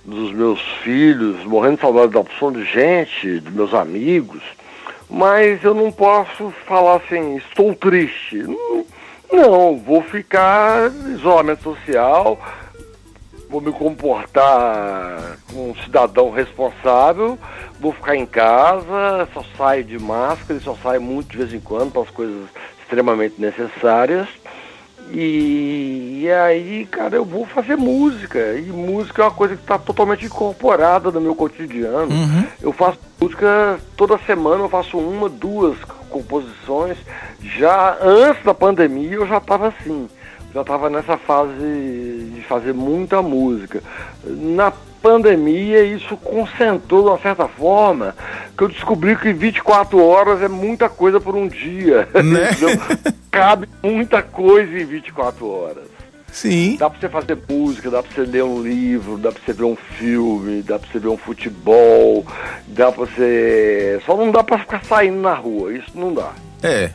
[0.05, 4.43] dos meus filhos, morrendo de saudade da opção de gente, dos meus amigos,
[5.09, 8.37] mas eu não posso falar assim, estou triste.
[8.39, 8.87] Não,
[9.31, 12.39] não, vou ficar em isolamento social,
[13.49, 17.39] vou me comportar como um cidadão responsável,
[17.81, 21.61] vou ficar em casa, só saio de máscara e só saio muito de vez em
[21.61, 22.45] quando para as coisas
[22.81, 24.29] extremamente necessárias.
[25.11, 28.39] E, e aí, cara, eu vou fazer música.
[28.55, 32.09] E música é uma coisa que está totalmente incorporada no meu cotidiano.
[32.61, 35.79] Eu faço música toda semana, eu faço uma, duas
[36.11, 36.99] composições.
[37.41, 40.09] Já antes da pandemia eu já estava assim.
[40.55, 43.83] Já estava nessa fase de fazer muita música.
[44.25, 44.73] Na
[45.03, 48.15] pandemia isso concentrou de uma certa forma
[48.57, 52.09] que eu descobri que 24 horas é muita coisa por um dia.
[52.23, 52.51] Né?
[52.51, 52.81] entendeu?
[53.31, 55.99] Cabe muita coisa em 24 horas.
[56.33, 56.77] Sim.
[56.79, 59.65] Dá pra você fazer música, dá pra você ler um livro, dá pra você ver
[59.65, 62.27] um filme, dá pra você ver um futebol,
[62.67, 64.01] dá pra você.
[64.05, 66.33] Só não dá pra ficar saindo na rua, isso não dá.
[66.63, 66.91] É,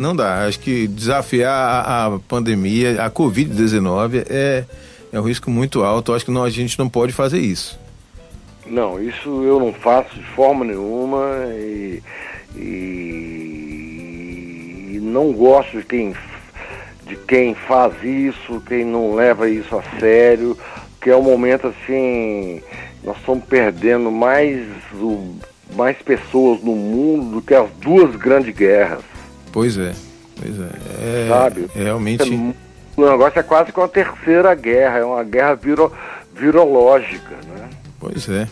[0.00, 0.46] não dá.
[0.46, 4.64] Acho que desafiar a, a pandemia, a Covid-19 é,
[5.12, 6.14] é um risco muito alto.
[6.14, 7.78] Acho que não, a gente não pode fazer isso.
[8.66, 12.02] Não, isso eu não faço de forma nenhuma e,
[12.56, 13.40] e
[15.02, 16.14] não gosto de quem,
[17.06, 20.56] de quem faz isso, quem não leva isso a sério,
[21.00, 22.62] que é um momento assim,
[23.02, 24.64] nós estamos perdendo mais,
[25.74, 29.02] mais pessoas no mundo do que as duas grandes guerras,
[29.52, 29.92] Pois é,
[30.40, 30.70] pois é.
[31.24, 31.66] é sabe?
[31.74, 32.54] é realmente.
[32.96, 35.92] O negócio é quase que uma terceira guerra, é uma guerra viro,
[36.34, 37.68] virológica, né?
[37.98, 38.48] Pois é.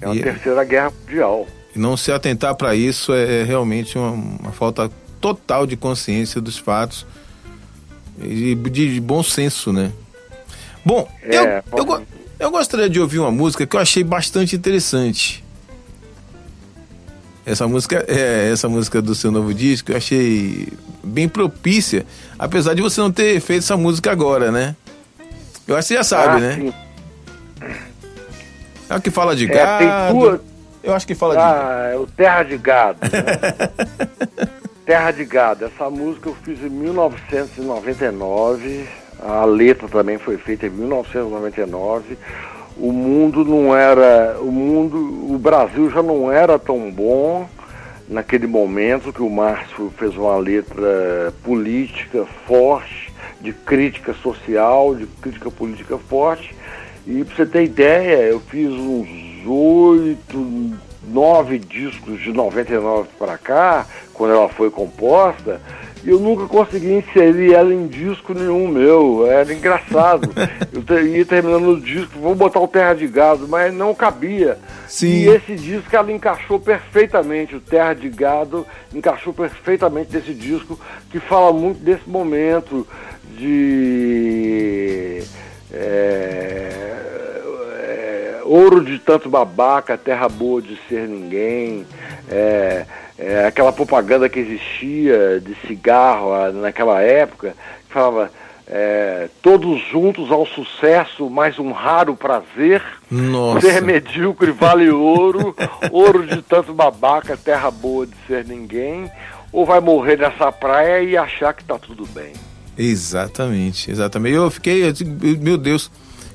[0.00, 1.46] É uma E- terceira guerra mundial.
[1.74, 6.40] E não se atentar para isso é, é realmente uma, uma falta total de consciência
[6.40, 7.04] dos fatos
[8.22, 9.90] e de, de bom senso, né?
[10.84, 11.36] Bom, É,
[11.72, 12.04] eu, eu, pode-
[12.38, 15.43] eu gostaria de ouvir uma música que eu achei bastante interessante.
[17.46, 20.68] Essa música é essa música do seu novo disco, eu achei
[21.02, 22.06] bem propícia,
[22.38, 24.74] apesar de você não ter feito essa música agora, né?
[25.68, 26.54] Eu acho que você já sabe, Ah, né?
[26.56, 26.72] sim.
[28.88, 30.14] É o que fala de É, gado.
[30.18, 30.40] duas-
[30.82, 32.98] Eu acho que fala de Ah, é o Terra de Gado.
[33.02, 33.08] né?
[34.84, 35.64] Terra de Gado.
[35.64, 38.86] Essa música eu fiz em 1999.
[39.22, 42.18] A letra também foi feita em 1999.
[42.76, 44.96] O mundo não era, o mundo,
[45.32, 47.46] o Brasil já não era tão bom.
[48.08, 55.50] naquele momento que o Márcio fez uma letra política forte, de crítica social, de crítica
[55.50, 56.54] política forte.
[57.06, 60.72] E para você ter ideia, eu fiz uns oito,
[61.06, 65.60] nove discos de 99 para cá, quando ela foi composta,
[66.04, 69.26] e eu nunca consegui inserir ela em disco nenhum meu.
[69.26, 70.30] Era engraçado.
[70.72, 74.58] eu ia terminando o disco, vou botar o Terra de Gado, mas não cabia.
[74.86, 75.06] Sim.
[75.06, 80.78] E esse disco ela encaixou perfeitamente, o Terra de Gado encaixou perfeitamente desse disco,
[81.10, 82.86] que fala muito desse momento
[83.38, 85.22] de.
[85.72, 86.68] É,
[87.80, 91.86] é, ouro de tanto babaca, terra boa de ser ninguém.
[92.28, 92.84] É,
[93.18, 97.54] é, aquela propaganda que existia de cigarro ah, naquela época,
[97.86, 98.30] que falava
[98.66, 102.82] é, todos juntos ao sucesso, mais um raro prazer.
[103.10, 103.60] Nossa.
[103.60, 105.54] Ser medíocre vale ouro,
[105.90, 109.10] ouro de tanto babaca, terra boa de ser ninguém,
[109.52, 112.32] ou vai morrer nessa praia e achar que tá tudo bem.
[112.76, 114.34] Exatamente, exatamente.
[114.34, 114.92] Eu fiquei,
[115.40, 115.90] meu Deus,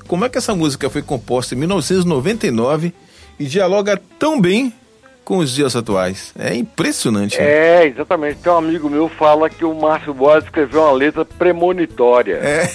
[0.07, 2.93] como é que essa música foi composta em 1999
[3.37, 4.73] e dialoga tão bem
[5.29, 6.33] com os dias atuais.
[6.39, 7.37] É impressionante.
[7.37, 7.45] Né?
[7.45, 8.39] É, exatamente.
[8.39, 12.37] Tem um amigo meu fala que o Márcio Borges escreveu uma letra premonitória.
[12.37, 12.67] É,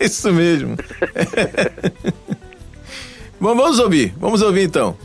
[0.04, 0.76] isso mesmo.
[3.40, 4.96] Bom, vamos ouvir, vamos ouvir então.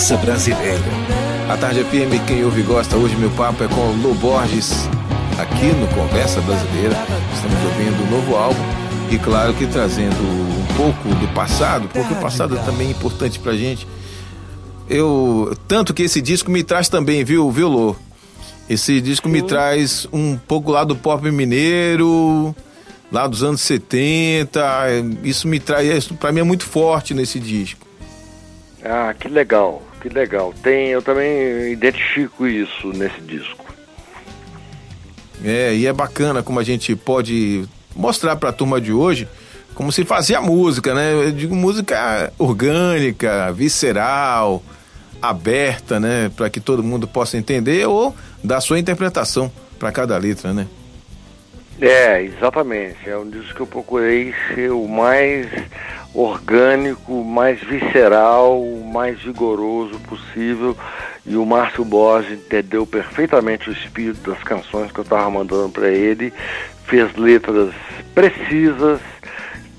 [0.00, 0.80] Conversa Brasileira.
[1.46, 4.88] A Tarde FM, quem ouve e gosta, hoje meu papo é com o Lô Borges,
[5.38, 6.96] aqui no Conversa Brasileira.
[7.34, 8.62] Estamos ouvindo um novo álbum
[9.10, 13.52] e, claro, que trazendo um pouco do passado, porque o passado é também importante pra
[13.52, 13.86] gente.
[14.88, 17.94] Eu, tanto que esse disco me traz também, viu, viu, Lô?
[18.70, 22.56] Esse disco me traz um pouco lá do pop mineiro,
[23.12, 24.62] lá dos anos 70.
[25.22, 27.86] Isso me traz, isso para mim é muito forte nesse disco.
[28.82, 30.54] Ah, que legal, que legal.
[30.62, 33.64] Tem, eu também identifico isso nesse disco.
[35.44, 39.28] É, e é bacana como a gente pode mostrar para a turma de hoje
[39.74, 41.12] como se fazia música, né?
[41.14, 44.62] Eu digo música orgânica, visceral,
[45.22, 50.52] aberta, né, para que todo mundo possa entender ou dar sua interpretação para cada letra,
[50.52, 50.66] né?
[51.80, 53.08] É, exatamente.
[53.08, 55.46] É um disco que eu procurei ser o mais
[56.14, 60.76] orgânico, mais visceral, mais vigoroso possível.
[61.24, 65.88] E o Márcio Borges entendeu perfeitamente o espírito das canções que eu estava mandando para
[65.88, 66.32] ele,
[66.86, 67.72] fez letras
[68.14, 69.00] precisas,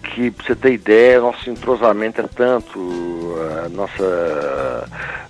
[0.03, 4.88] que pra você ter ideia, nosso entrosamento é tanto, a nossa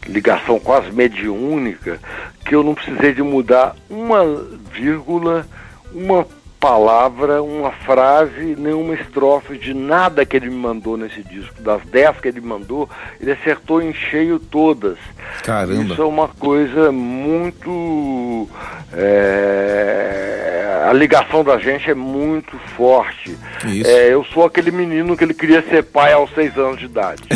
[0.07, 1.99] ligação quase mediúnica,
[2.45, 4.23] que eu não precisei de mudar uma
[4.71, 5.45] vírgula,
[5.93, 6.25] uma
[6.61, 11.59] palavra, uma frase, nenhuma estrofe de nada que ele me mandou nesse disco.
[11.59, 12.87] Das dez que ele mandou,
[13.19, 14.99] ele acertou em cheio todas.
[15.43, 15.93] Caramba!
[15.93, 18.47] Isso é uma coisa muito.
[18.93, 23.35] É, a ligação da gente é muito forte.
[23.83, 27.23] É, eu sou aquele menino que ele queria ser pai aos seis anos de idade.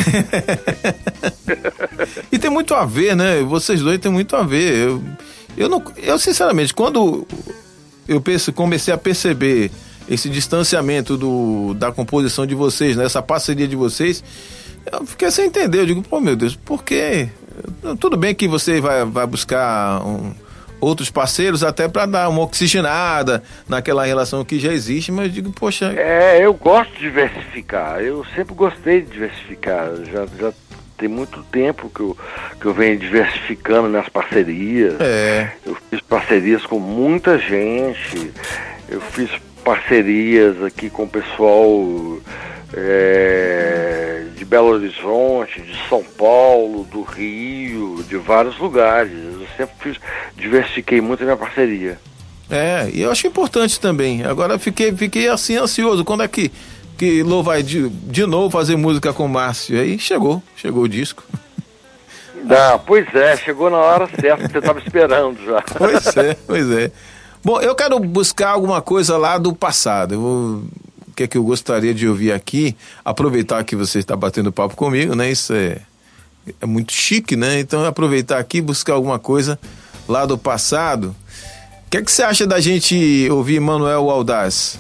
[2.32, 3.42] e tem muito a ver, né?
[3.42, 4.88] Vocês dois têm muito a ver.
[4.88, 5.04] Eu,
[5.58, 7.26] eu, não, eu sinceramente, quando
[8.08, 9.72] eu penso, comecei a perceber
[10.10, 13.06] esse distanciamento do, da composição de vocês, né?
[13.06, 14.24] essa parceria de vocês,
[14.92, 15.80] eu fiquei sem entender.
[15.80, 17.30] Eu digo, pô, meu Deus, por quê?
[18.00, 20.34] Tudo bem que você vai, vai buscar um,
[20.80, 25.52] outros parceiros até para dar uma oxigenada naquela relação que já existe, mas eu digo,
[25.52, 25.94] poxa.
[25.98, 28.00] É, eu gosto de diversificar.
[28.00, 29.96] Eu sempre gostei de diversificar.
[30.06, 30.54] Já, já
[30.98, 32.18] tem muito tempo que eu,
[32.60, 35.00] que eu venho diversificando minhas parcerias.
[35.00, 35.52] É.
[35.66, 38.32] Eu fiz parcerias com muita gente.
[38.90, 39.30] Eu fiz
[39.64, 42.20] parcerias aqui com o pessoal
[42.74, 49.12] é, de Belo Horizonte, de São Paulo, do Rio, de vários lugares.
[49.12, 49.98] Eu sempre fiz,
[50.36, 52.00] diversifiquei muito a minha parceria.
[52.50, 54.24] É, e eu acho importante também.
[54.24, 56.06] Agora fiquei, fiquei assim ansioso.
[56.06, 56.52] Quando é que
[56.98, 59.80] que Lô vai de, de novo fazer música com o Márcio.
[59.80, 61.24] Aí chegou, chegou o disco.
[62.48, 65.64] Ah, pois é, chegou na hora certa, você estava esperando já.
[65.80, 66.92] Pois é, pois é.
[67.44, 70.20] Bom, eu quero buscar alguma coisa lá do passado.
[70.20, 70.64] Vou,
[71.08, 72.78] o que é que eu gostaria de ouvir aqui?
[73.04, 75.32] Aproveitar que você está batendo papo comigo, né?
[75.32, 75.80] Isso é,
[76.62, 77.60] é muito chique, né?
[77.60, 79.60] Então aproveitar aqui buscar alguma coisa
[80.08, 81.16] lá do passado.
[81.88, 84.80] O que é que você acha da gente ouvir Manuel Aldaz?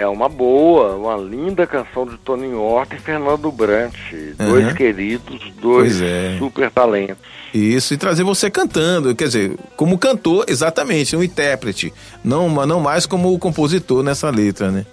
[0.00, 3.94] É uma boa, uma linda canção de Toninho Horta e Fernando Brant.
[4.10, 4.48] Uhum.
[4.48, 6.36] Dois queridos, dois é.
[6.38, 7.18] super talentos.
[7.52, 11.92] Isso, e trazer você cantando, quer dizer, como cantor, exatamente, um intérprete,
[12.24, 14.86] não, não mais como compositor nessa letra, né?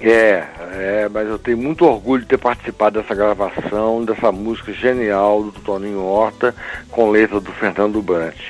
[0.00, 5.42] É, é, mas eu tenho muito orgulho de ter participado dessa gravação, dessa música genial
[5.42, 6.54] do Toninho Horta,
[6.90, 8.40] com letra do Fernando Brant.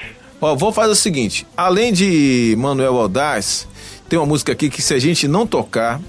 [0.40, 3.66] Ó, vou fazer o seguinte, além de Manuel Aldaz,
[4.14, 6.00] tem uma música aqui que se a gente não tocar,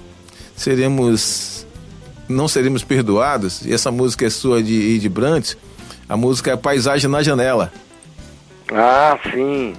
[0.54, 1.66] seremos
[2.28, 3.66] não seremos perdoados.
[3.66, 5.54] E essa música é sua de de Brant.
[6.08, 7.72] A música é Paisagem na Janela.
[8.72, 9.74] Ah, sim.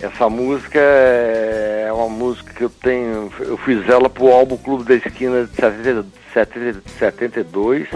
[0.00, 3.32] Essa música é uma música que eu tenho.
[3.38, 7.86] Eu fiz ela pro álbum Clube da Esquina de 70, 70, 72.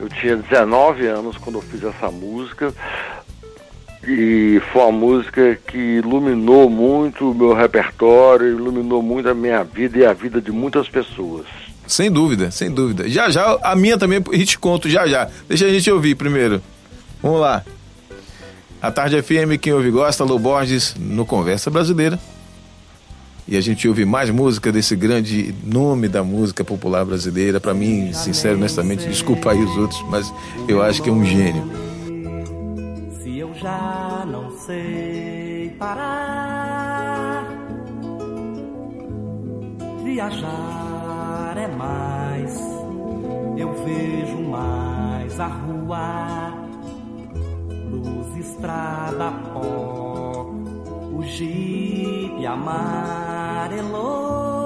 [0.00, 2.74] Eu tinha 19 anos quando eu fiz essa música.
[4.10, 9.98] E foi uma música que iluminou muito o meu repertório, iluminou muito a minha vida
[9.98, 11.44] e a vida de muitas pessoas.
[11.86, 13.06] Sem dúvida, sem dúvida.
[13.06, 15.28] Já já, a minha também a gente conta já já.
[15.46, 16.62] Deixa a gente ouvir primeiro.
[17.22, 17.62] Vamos lá.
[18.80, 22.18] A Tarde FM, quem ouve gosta, Lô Borges, no Conversa Brasileira.
[23.46, 27.60] E a gente ouve mais música desse grande nome da música popular brasileira.
[27.60, 30.32] Para mim, sincero, honestamente, desculpa aí os outros, mas
[30.66, 31.87] eu acho que é um gênio
[33.58, 37.44] já não sei parar.
[40.04, 42.60] Viajar é mais,
[43.56, 46.52] eu vejo mais a rua,
[47.90, 50.50] luz, estrada, pó,
[51.12, 54.57] o jipe amarelou.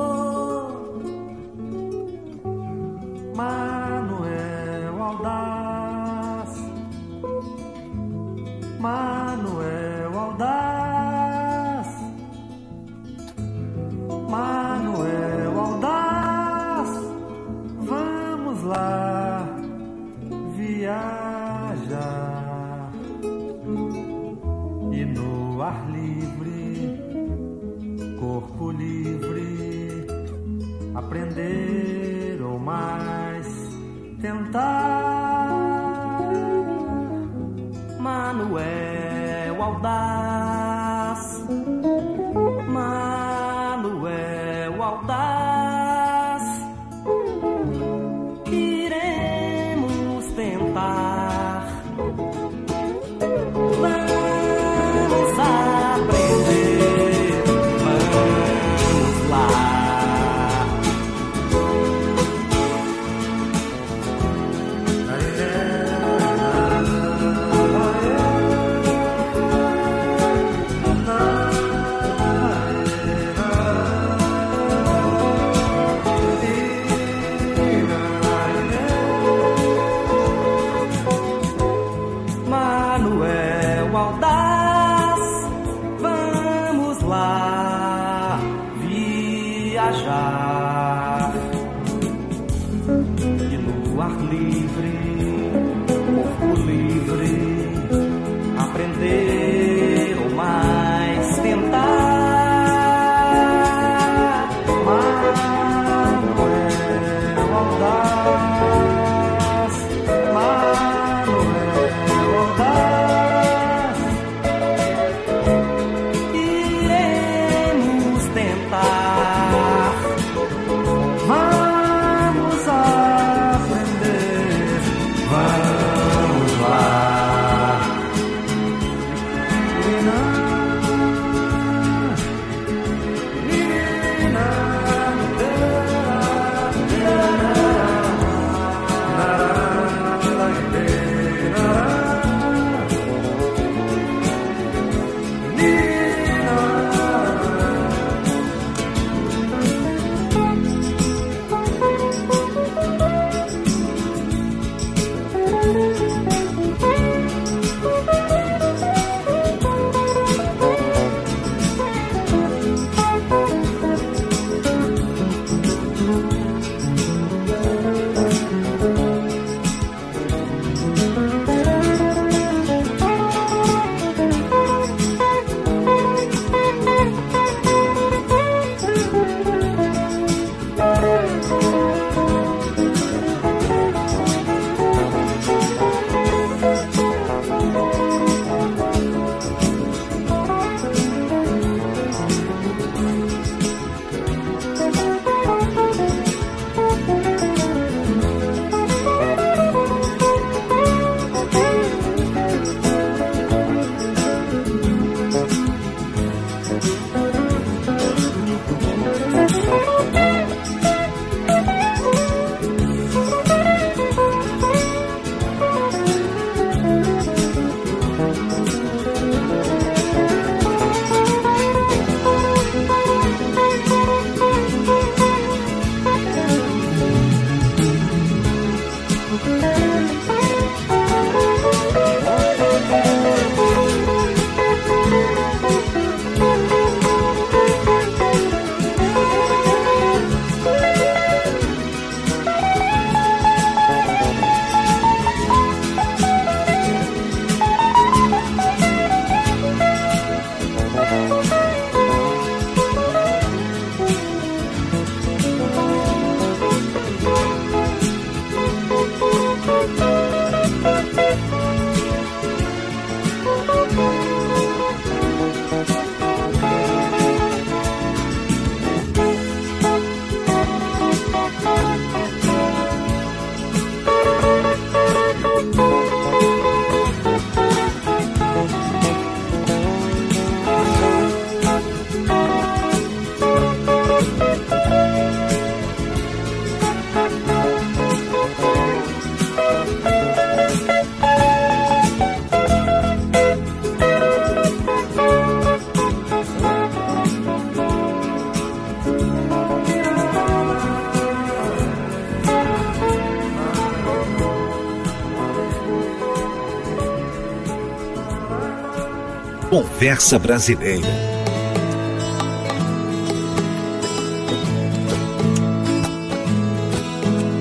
[310.03, 311.07] Conversa Brasileira.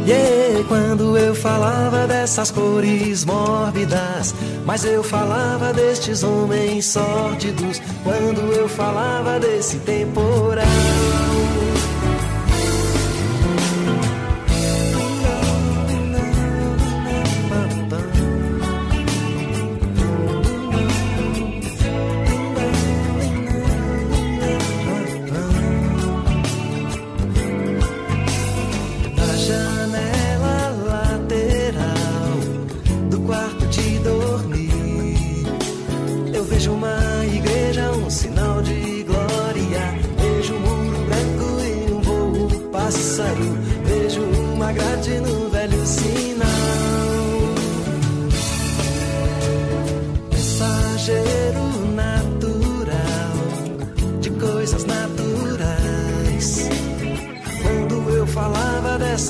[0.08, 4.34] Yeah, quando eu falava dessas cores mórbidas,
[4.66, 10.66] mas eu falava destes homens sórdidos, quando eu falava desse temporal.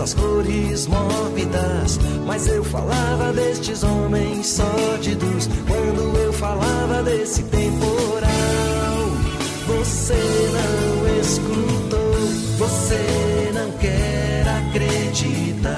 [0.01, 1.99] Essas cores mórbidas.
[2.25, 8.31] Mas eu falava destes homens sórdidos quando eu falava desse temporal.
[9.67, 10.15] Você
[10.53, 12.15] não escutou,
[12.57, 15.77] você não quer acreditar.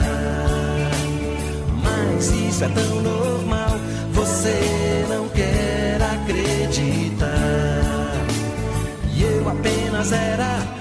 [1.84, 3.78] Mas isso é tão normal,
[4.14, 7.28] você não quer acreditar.
[9.14, 10.73] E eu apenas era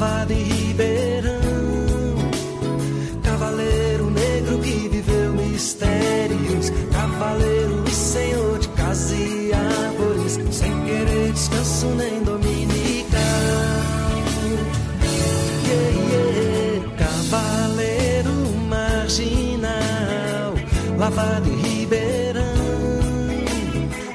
[0.00, 1.40] lavado em Ribeirão.
[3.22, 11.86] Cavaleiro negro que viveu mistérios, cavaleiro e senhor de casa e árvores, sem querer descanso
[11.88, 13.20] nem dominical.
[15.68, 16.96] Yeah, yeah.
[16.96, 18.32] Cavaleiro
[18.70, 20.54] marginal,
[20.98, 22.44] lavado em Ribeirão.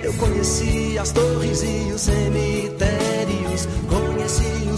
[0.02, 2.95] Eu conheci as torres e os cemitérios os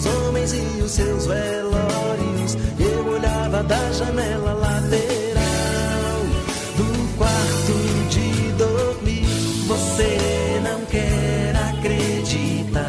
[0.07, 2.57] homens e os seus velórios.
[2.79, 6.21] Eu olhava da janela lateral
[6.77, 7.73] do quarto
[8.09, 9.25] de dormir.
[9.67, 12.83] Você não quer acreditar,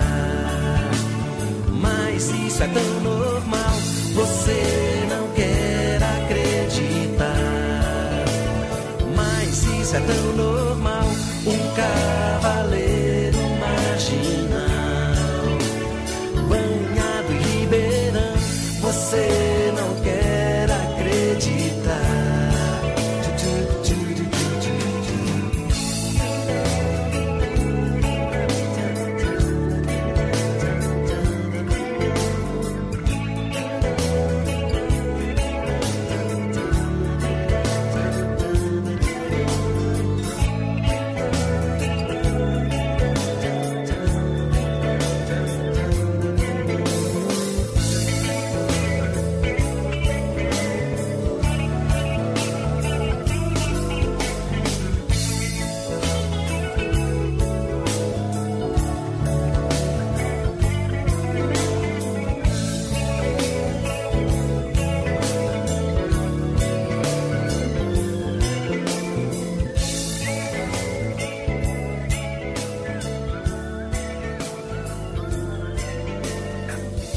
[1.81, 3.77] mas isso é tão normal.
[4.15, 7.35] Você não quer acreditar,
[9.17, 10.58] mas isso é tão normal.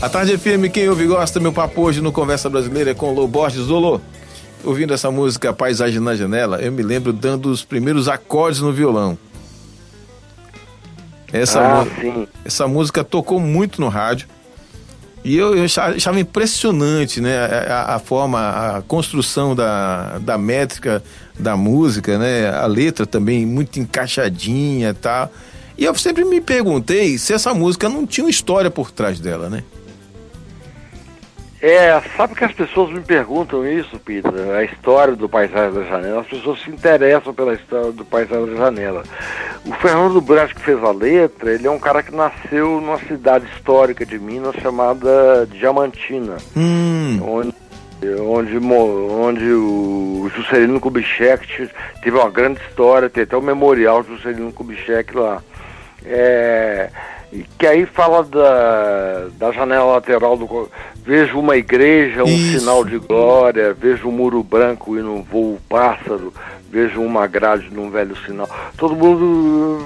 [0.02, 3.14] A Tarde FM, quem ouve gosta, meu papo hoje no Conversa Brasileira é com o
[3.14, 3.68] Lô Borges.
[3.68, 4.02] Lô,
[4.64, 9.16] ouvindo essa música Paisagem na Janela, eu me lembro dando os primeiros acordes no violão.
[11.32, 14.28] Essa, ah, essa música tocou muito no rádio.
[15.24, 17.38] E eu, eu achava impressionante, né?
[17.70, 18.40] A, a, forma,
[18.78, 21.04] a construção da, da métrica
[21.38, 22.50] da música, né?
[22.50, 25.32] A letra também muito encaixadinha e tal.
[25.78, 29.48] E eu sempre me perguntei se essa música não tinha uma história por trás dela,
[29.48, 29.64] né?
[31.62, 36.22] É, sabe que as pessoas me perguntam isso, Peter, a história do Paisagem da Janela,
[36.22, 39.04] as pessoas se interessam pela história do Paisagem da Janela.
[39.64, 43.46] O Fernando Branco que fez a letra, ele é um cara que nasceu numa cidade
[43.56, 47.20] histórica de Minas chamada Diamantina, hum.
[47.22, 47.54] onde,
[48.20, 51.70] onde, onde o Juscelino Kubitschek
[52.02, 55.44] teve uma grande história, tem até o memorial Juscelino Kubitschek lá.
[56.04, 56.90] É,
[57.58, 60.70] que aí fala da, da janela lateral do.
[61.04, 62.60] Vejo uma igreja, um Isso.
[62.60, 66.34] sinal de glória, vejo um muro branco e no voo pássaro,
[66.70, 68.50] vejo uma grade num velho sinal.
[68.78, 69.86] Todo mundo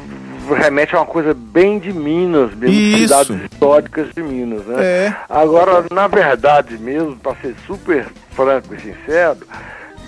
[0.54, 4.84] remete a uma coisa bem de Minas, mesmo, cidades históricas de Minas, né?
[4.84, 5.16] É.
[5.30, 9.40] Agora, na verdade mesmo, para ser super franco e sincero,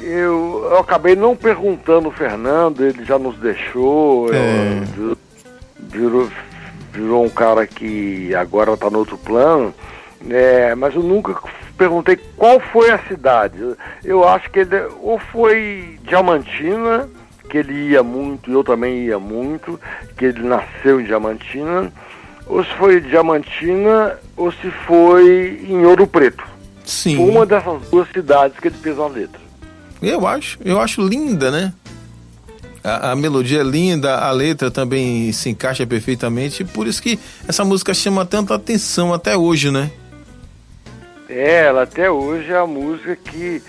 [0.01, 4.81] eu, eu acabei não perguntando o Fernando, ele já nos deixou, é.
[5.79, 6.29] virou,
[6.97, 9.73] virou um cara que agora está no outro plano,
[10.29, 11.35] é, mas eu nunca
[11.77, 13.57] perguntei qual foi a cidade.
[14.03, 17.07] Eu acho que ele ou foi Diamantina,
[17.49, 19.79] que ele ia muito, eu também ia muito,
[20.17, 21.91] que ele nasceu em Diamantina,
[22.47, 26.43] ou se foi Diamantina ou se foi em Ouro Preto.
[26.83, 27.17] Sim.
[27.17, 29.39] Uma dessas duas cidades que ele fez a letra.
[30.01, 31.73] Eu acho, eu acho linda, né?
[32.87, 37.65] A, a, melodia é linda, a letra também se encaixa perfeitamente, por isso que essa
[37.65, 39.91] música chama tanta atenção até hoje, né?
[41.27, 43.61] É, ela até hoje é a música que,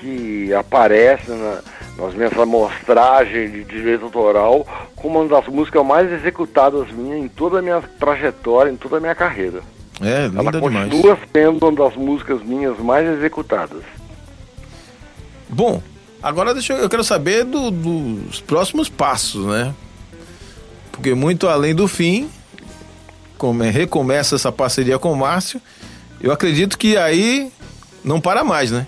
[0.00, 1.60] que aparece na,
[1.96, 4.66] nas minhas amostragens de direito autoral
[4.96, 9.00] como uma das músicas mais executadas minhas em toda a minha trajetória, em toda a
[9.00, 9.60] minha carreira.
[10.00, 11.18] É, linda ela continua demais.
[11.32, 13.84] sendo uma das músicas minhas mais executadas.
[15.48, 15.80] Bom,
[16.22, 19.74] agora deixa eu, eu quero saber do, dos próximos passos, né?
[20.90, 22.30] Porque muito além do fim,
[23.36, 25.60] como é, recomeça essa parceria com o Márcio,
[26.20, 27.50] eu acredito que aí
[28.04, 28.86] não para mais, né?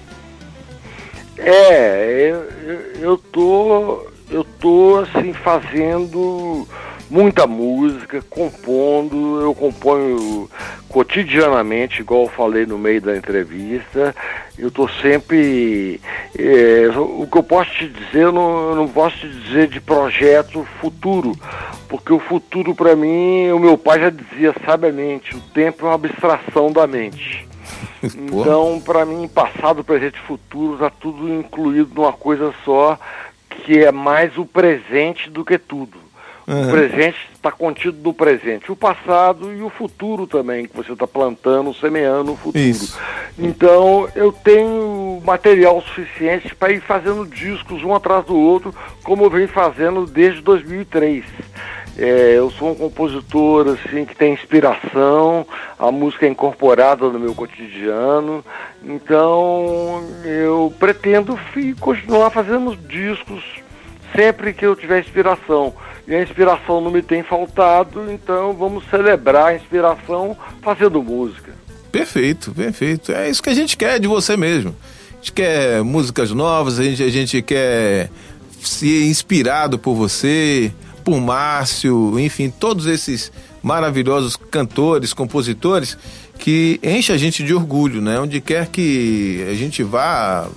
[1.36, 6.66] É, eu, eu tô eu tô assim fazendo
[7.14, 10.50] muita música, compondo, eu componho
[10.88, 14.12] cotidianamente, igual eu falei no meio da entrevista.
[14.58, 16.00] Eu estou sempre.
[16.36, 19.80] É, o que eu posso te dizer, eu não, eu não posso te dizer de
[19.80, 21.38] projeto futuro,
[21.88, 25.94] porque o futuro para mim, o meu pai já dizia sabiamente: o tempo é uma
[25.94, 27.46] abstração da mente.
[28.04, 32.98] Então, para mim, passado, presente e futuro está tudo incluído numa coisa só,
[33.48, 36.03] que é mais o presente do que tudo.
[36.46, 36.68] Uhum.
[36.68, 41.06] O presente está contido no presente, o passado e o futuro também, que você está
[41.06, 42.62] plantando, semeando o futuro.
[42.62, 42.98] Isso.
[43.38, 49.30] Então eu tenho material suficiente para ir fazendo discos um atrás do outro, como eu
[49.30, 51.24] venho fazendo desde 2003.
[51.96, 55.46] É, eu sou um compositor assim que tem inspiração,
[55.78, 58.44] a música é incorporada no meu cotidiano,
[58.82, 61.38] então eu pretendo
[61.80, 63.44] continuar fazendo discos
[64.14, 65.72] sempre que eu tiver inspiração.
[66.06, 71.52] E a inspiração não me tem faltado, então vamos celebrar a inspiração fazendo música.
[71.90, 73.12] Perfeito, perfeito.
[73.12, 74.74] É isso que a gente quer de você mesmo.
[75.12, 78.10] A gente quer músicas novas, a gente, a gente quer
[78.60, 83.32] ser inspirado por você, por Márcio, enfim, todos esses
[83.62, 85.96] maravilhosos cantores, compositores
[86.38, 88.18] que enchem a gente de orgulho, né?
[88.20, 90.48] Onde quer que a gente vá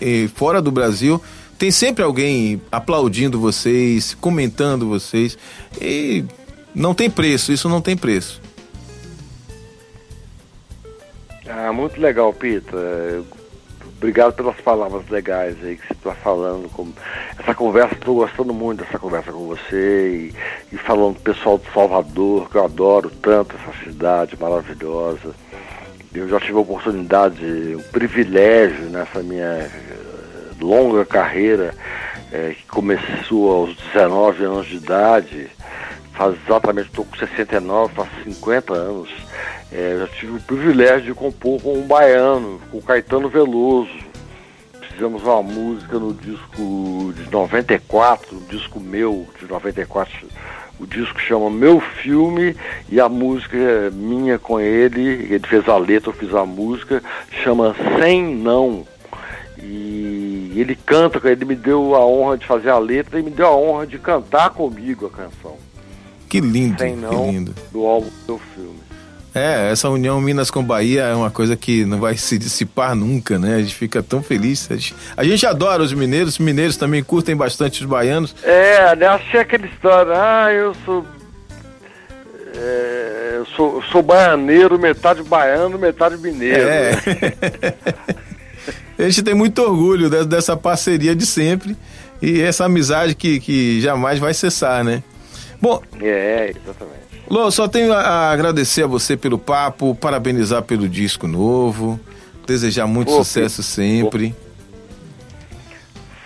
[0.00, 1.22] eh, fora do Brasil,
[1.58, 5.38] tem sempre alguém aplaudindo vocês, comentando vocês
[5.80, 6.24] e
[6.74, 8.40] não tem preço, isso não tem preço.
[11.48, 12.76] Ah, muito legal, Pita.
[13.96, 16.70] Obrigado pelas palavras legais aí que você está falando.
[17.38, 20.32] Essa conversa, estou gostando muito dessa conversa com você
[20.70, 25.34] e, e falando do pessoal de Salvador, que eu adoro tanto essa cidade maravilhosa.
[26.14, 27.44] Eu já tive a oportunidade,
[27.74, 29.70] um privilégio nessa minha
[30.60, 31.74] longa carreira
[32.32, 35.48] é, que começou aos 19 anos de idade,
[36.12, 39.10] faz exatamente, estou com 69, faz 50 anos.
[39.72, 44.06] É, já tive o privilégio de compor com um baiano, com o Caetano Veloso.
[44.90, 50.26] Fizemos uma música no disco de 94, o disco meu de 94.
[50.78, 52.54] O disco chama Meu Filme
[52.90, 55.00] e a música é minha com ele.
[55.00, 57.02] Ele fez a letra, eu fiz a música,
[57.42, 58.86] chama Sem Não.
[59.68, 63.46] E ele canta, ele me deu a honra de fazer a letra e me deu
[63.46, 65.56] a honra de cantar comigo a canção.
[66.28, 67.54] Que lindo, Sem não, que lindo.
[67.72, 68.86] Do álbum do filme.
[69.34, 73.38] É, essa união Minas com Bahia é uma coisa que não vai se dissipar nunca,
[73.38, 73.56] né?
[73.56, 74.70] A gente fica tão feliz.
[74.70, 78.34] A gente, a gente adora os mineiros, os mineiros também curtem bastante os baianos.
[78.42, 81.04] É, aliás, tinha aquela história, ah, eu sou.
[82.56, 86.66] É, eu sou, sou baianeiro, metade baiano, metade mineiro.
[86.66, 86.92] É.
[88.98, 91.76] A gente tem muito orgulho dessa parceria de sempre
[92.20, 95.02] e essa amizade que, que jamais vai cessar, né?
[95.60, 95.82] Bom.
[96.00, 97.06] É, exatamente.
[97.28, 101.98] Lô, só tenho a agradecer a você pelo papo, parabenizar pelo disco novo,
[102.46, 104.34] desejar muito Pô, sucesso sempre.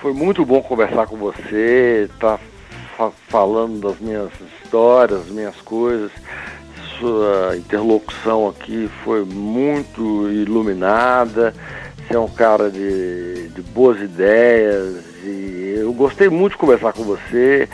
[0.00, 2.38] Foi muito bom conversar com você, tá
[2.96, 4.30] fa falando das minhas
[4.62, 6.10] histórias, das minhas coisas.
[6.98, 11.54] Sua interlocução aqui foi muito iluminada.
[12.10, 17.04] Você é um cara de, de boas ideias e eu gostei muito de conversar com
[17.04, 17.68] você.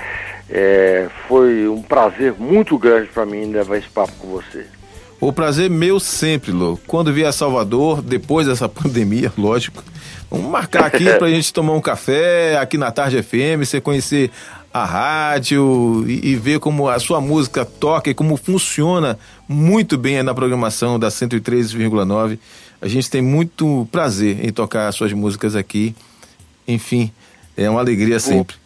[0.50, 4.66] É, foi um prazer muito grande para mim levar esse papo com você.
[5.18, 6.78] O prazer meu sempre, Lô.
[6.86, 9.82] Quando vier a Salvador, depois dessa pandemia, lógico,
[10.30, 14.30] Vamos marcar aqui pra gente tomar um café aqui na Tarde FM, você conhecer
[14.72, 19.18] a rádio e, e, ver como a sua música toca e como funciona
[19.48, 22.38] muito bem na programação da 103,9.
[22.80, 25.94] A gente tem muito prazer em tocar as suas músicas aqui.
[26.66, 27.10] Enfim,
[27.56, 28.56] é uma alegria sempre.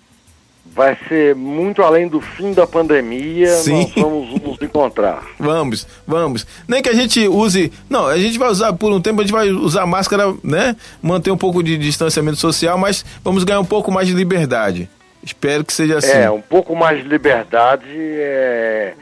[0.75, 3.83] Vai ser muito além do fim da pandemia, Sim.
[3.83, 5.27] nós vamos nos encontrar.
[5.39, 6.47] Vamos, vamos.
[6.69, 7.73] Nem que a gente use.
[7.89, 10.77] Não, a gente vai usar por um tempo, a gente vai usar máscara, né?
[11.03, 14.89] Manter um pouco de distanciamento social, mas vamos ganhar um pouco mais de liberdade.
[15.23, 16.13] Espero que seja assim.
[16.13, 18.95] É, um pouco mais de liberdade é,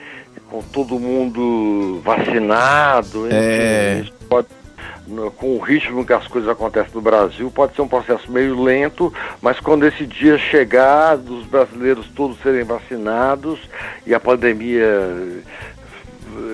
[0.50, 3.28] com todo mundo vacinado.
[3.30, 4.04] É.
[4.28, 4.48] Pode,
[5.36, 9.12] com o ritmo que as coisas acontecem no Brasil, pode ser um processo meio lento,
[9.40, 13.58] mas quando esse dia chegar, dos brasileiros todos serem vacinados
[14.06, 15.42] e a pandemia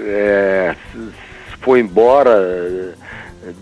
[0.07, 0.77] é,
[1.61, 2.95] foi embora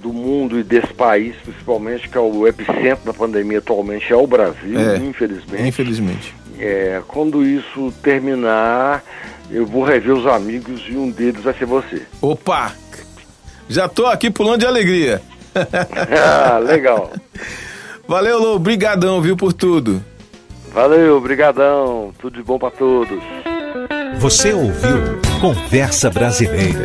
[0.00, 4.26] do mundo e desse país, principalmente, que é o epicentro da pandemia atualmente, é o
[4.26, 5.66] Brasil, é, infelizmente.
[5.66, 6.34] Infelizmente.
[6.58, 9.02] É, quando isso terminar,
[9.50, 12.02] eu vou rever os amigos e um deles vai ser você.
[12.20, 12.72] Opa!
[13.72, 15.22] Já tô aqui pulando de alegria.
[15.56, 17.10] ah, legal.
[18.06, 20.04] Valeu, Lô, brigadão, viu, por tudo.
[20.74, 22.12] Valeu, brigadão.
[22.18, 23.18] Tudo de bom para todos.
[24.18, 26.82] Você ouviu Conversa Brasileira.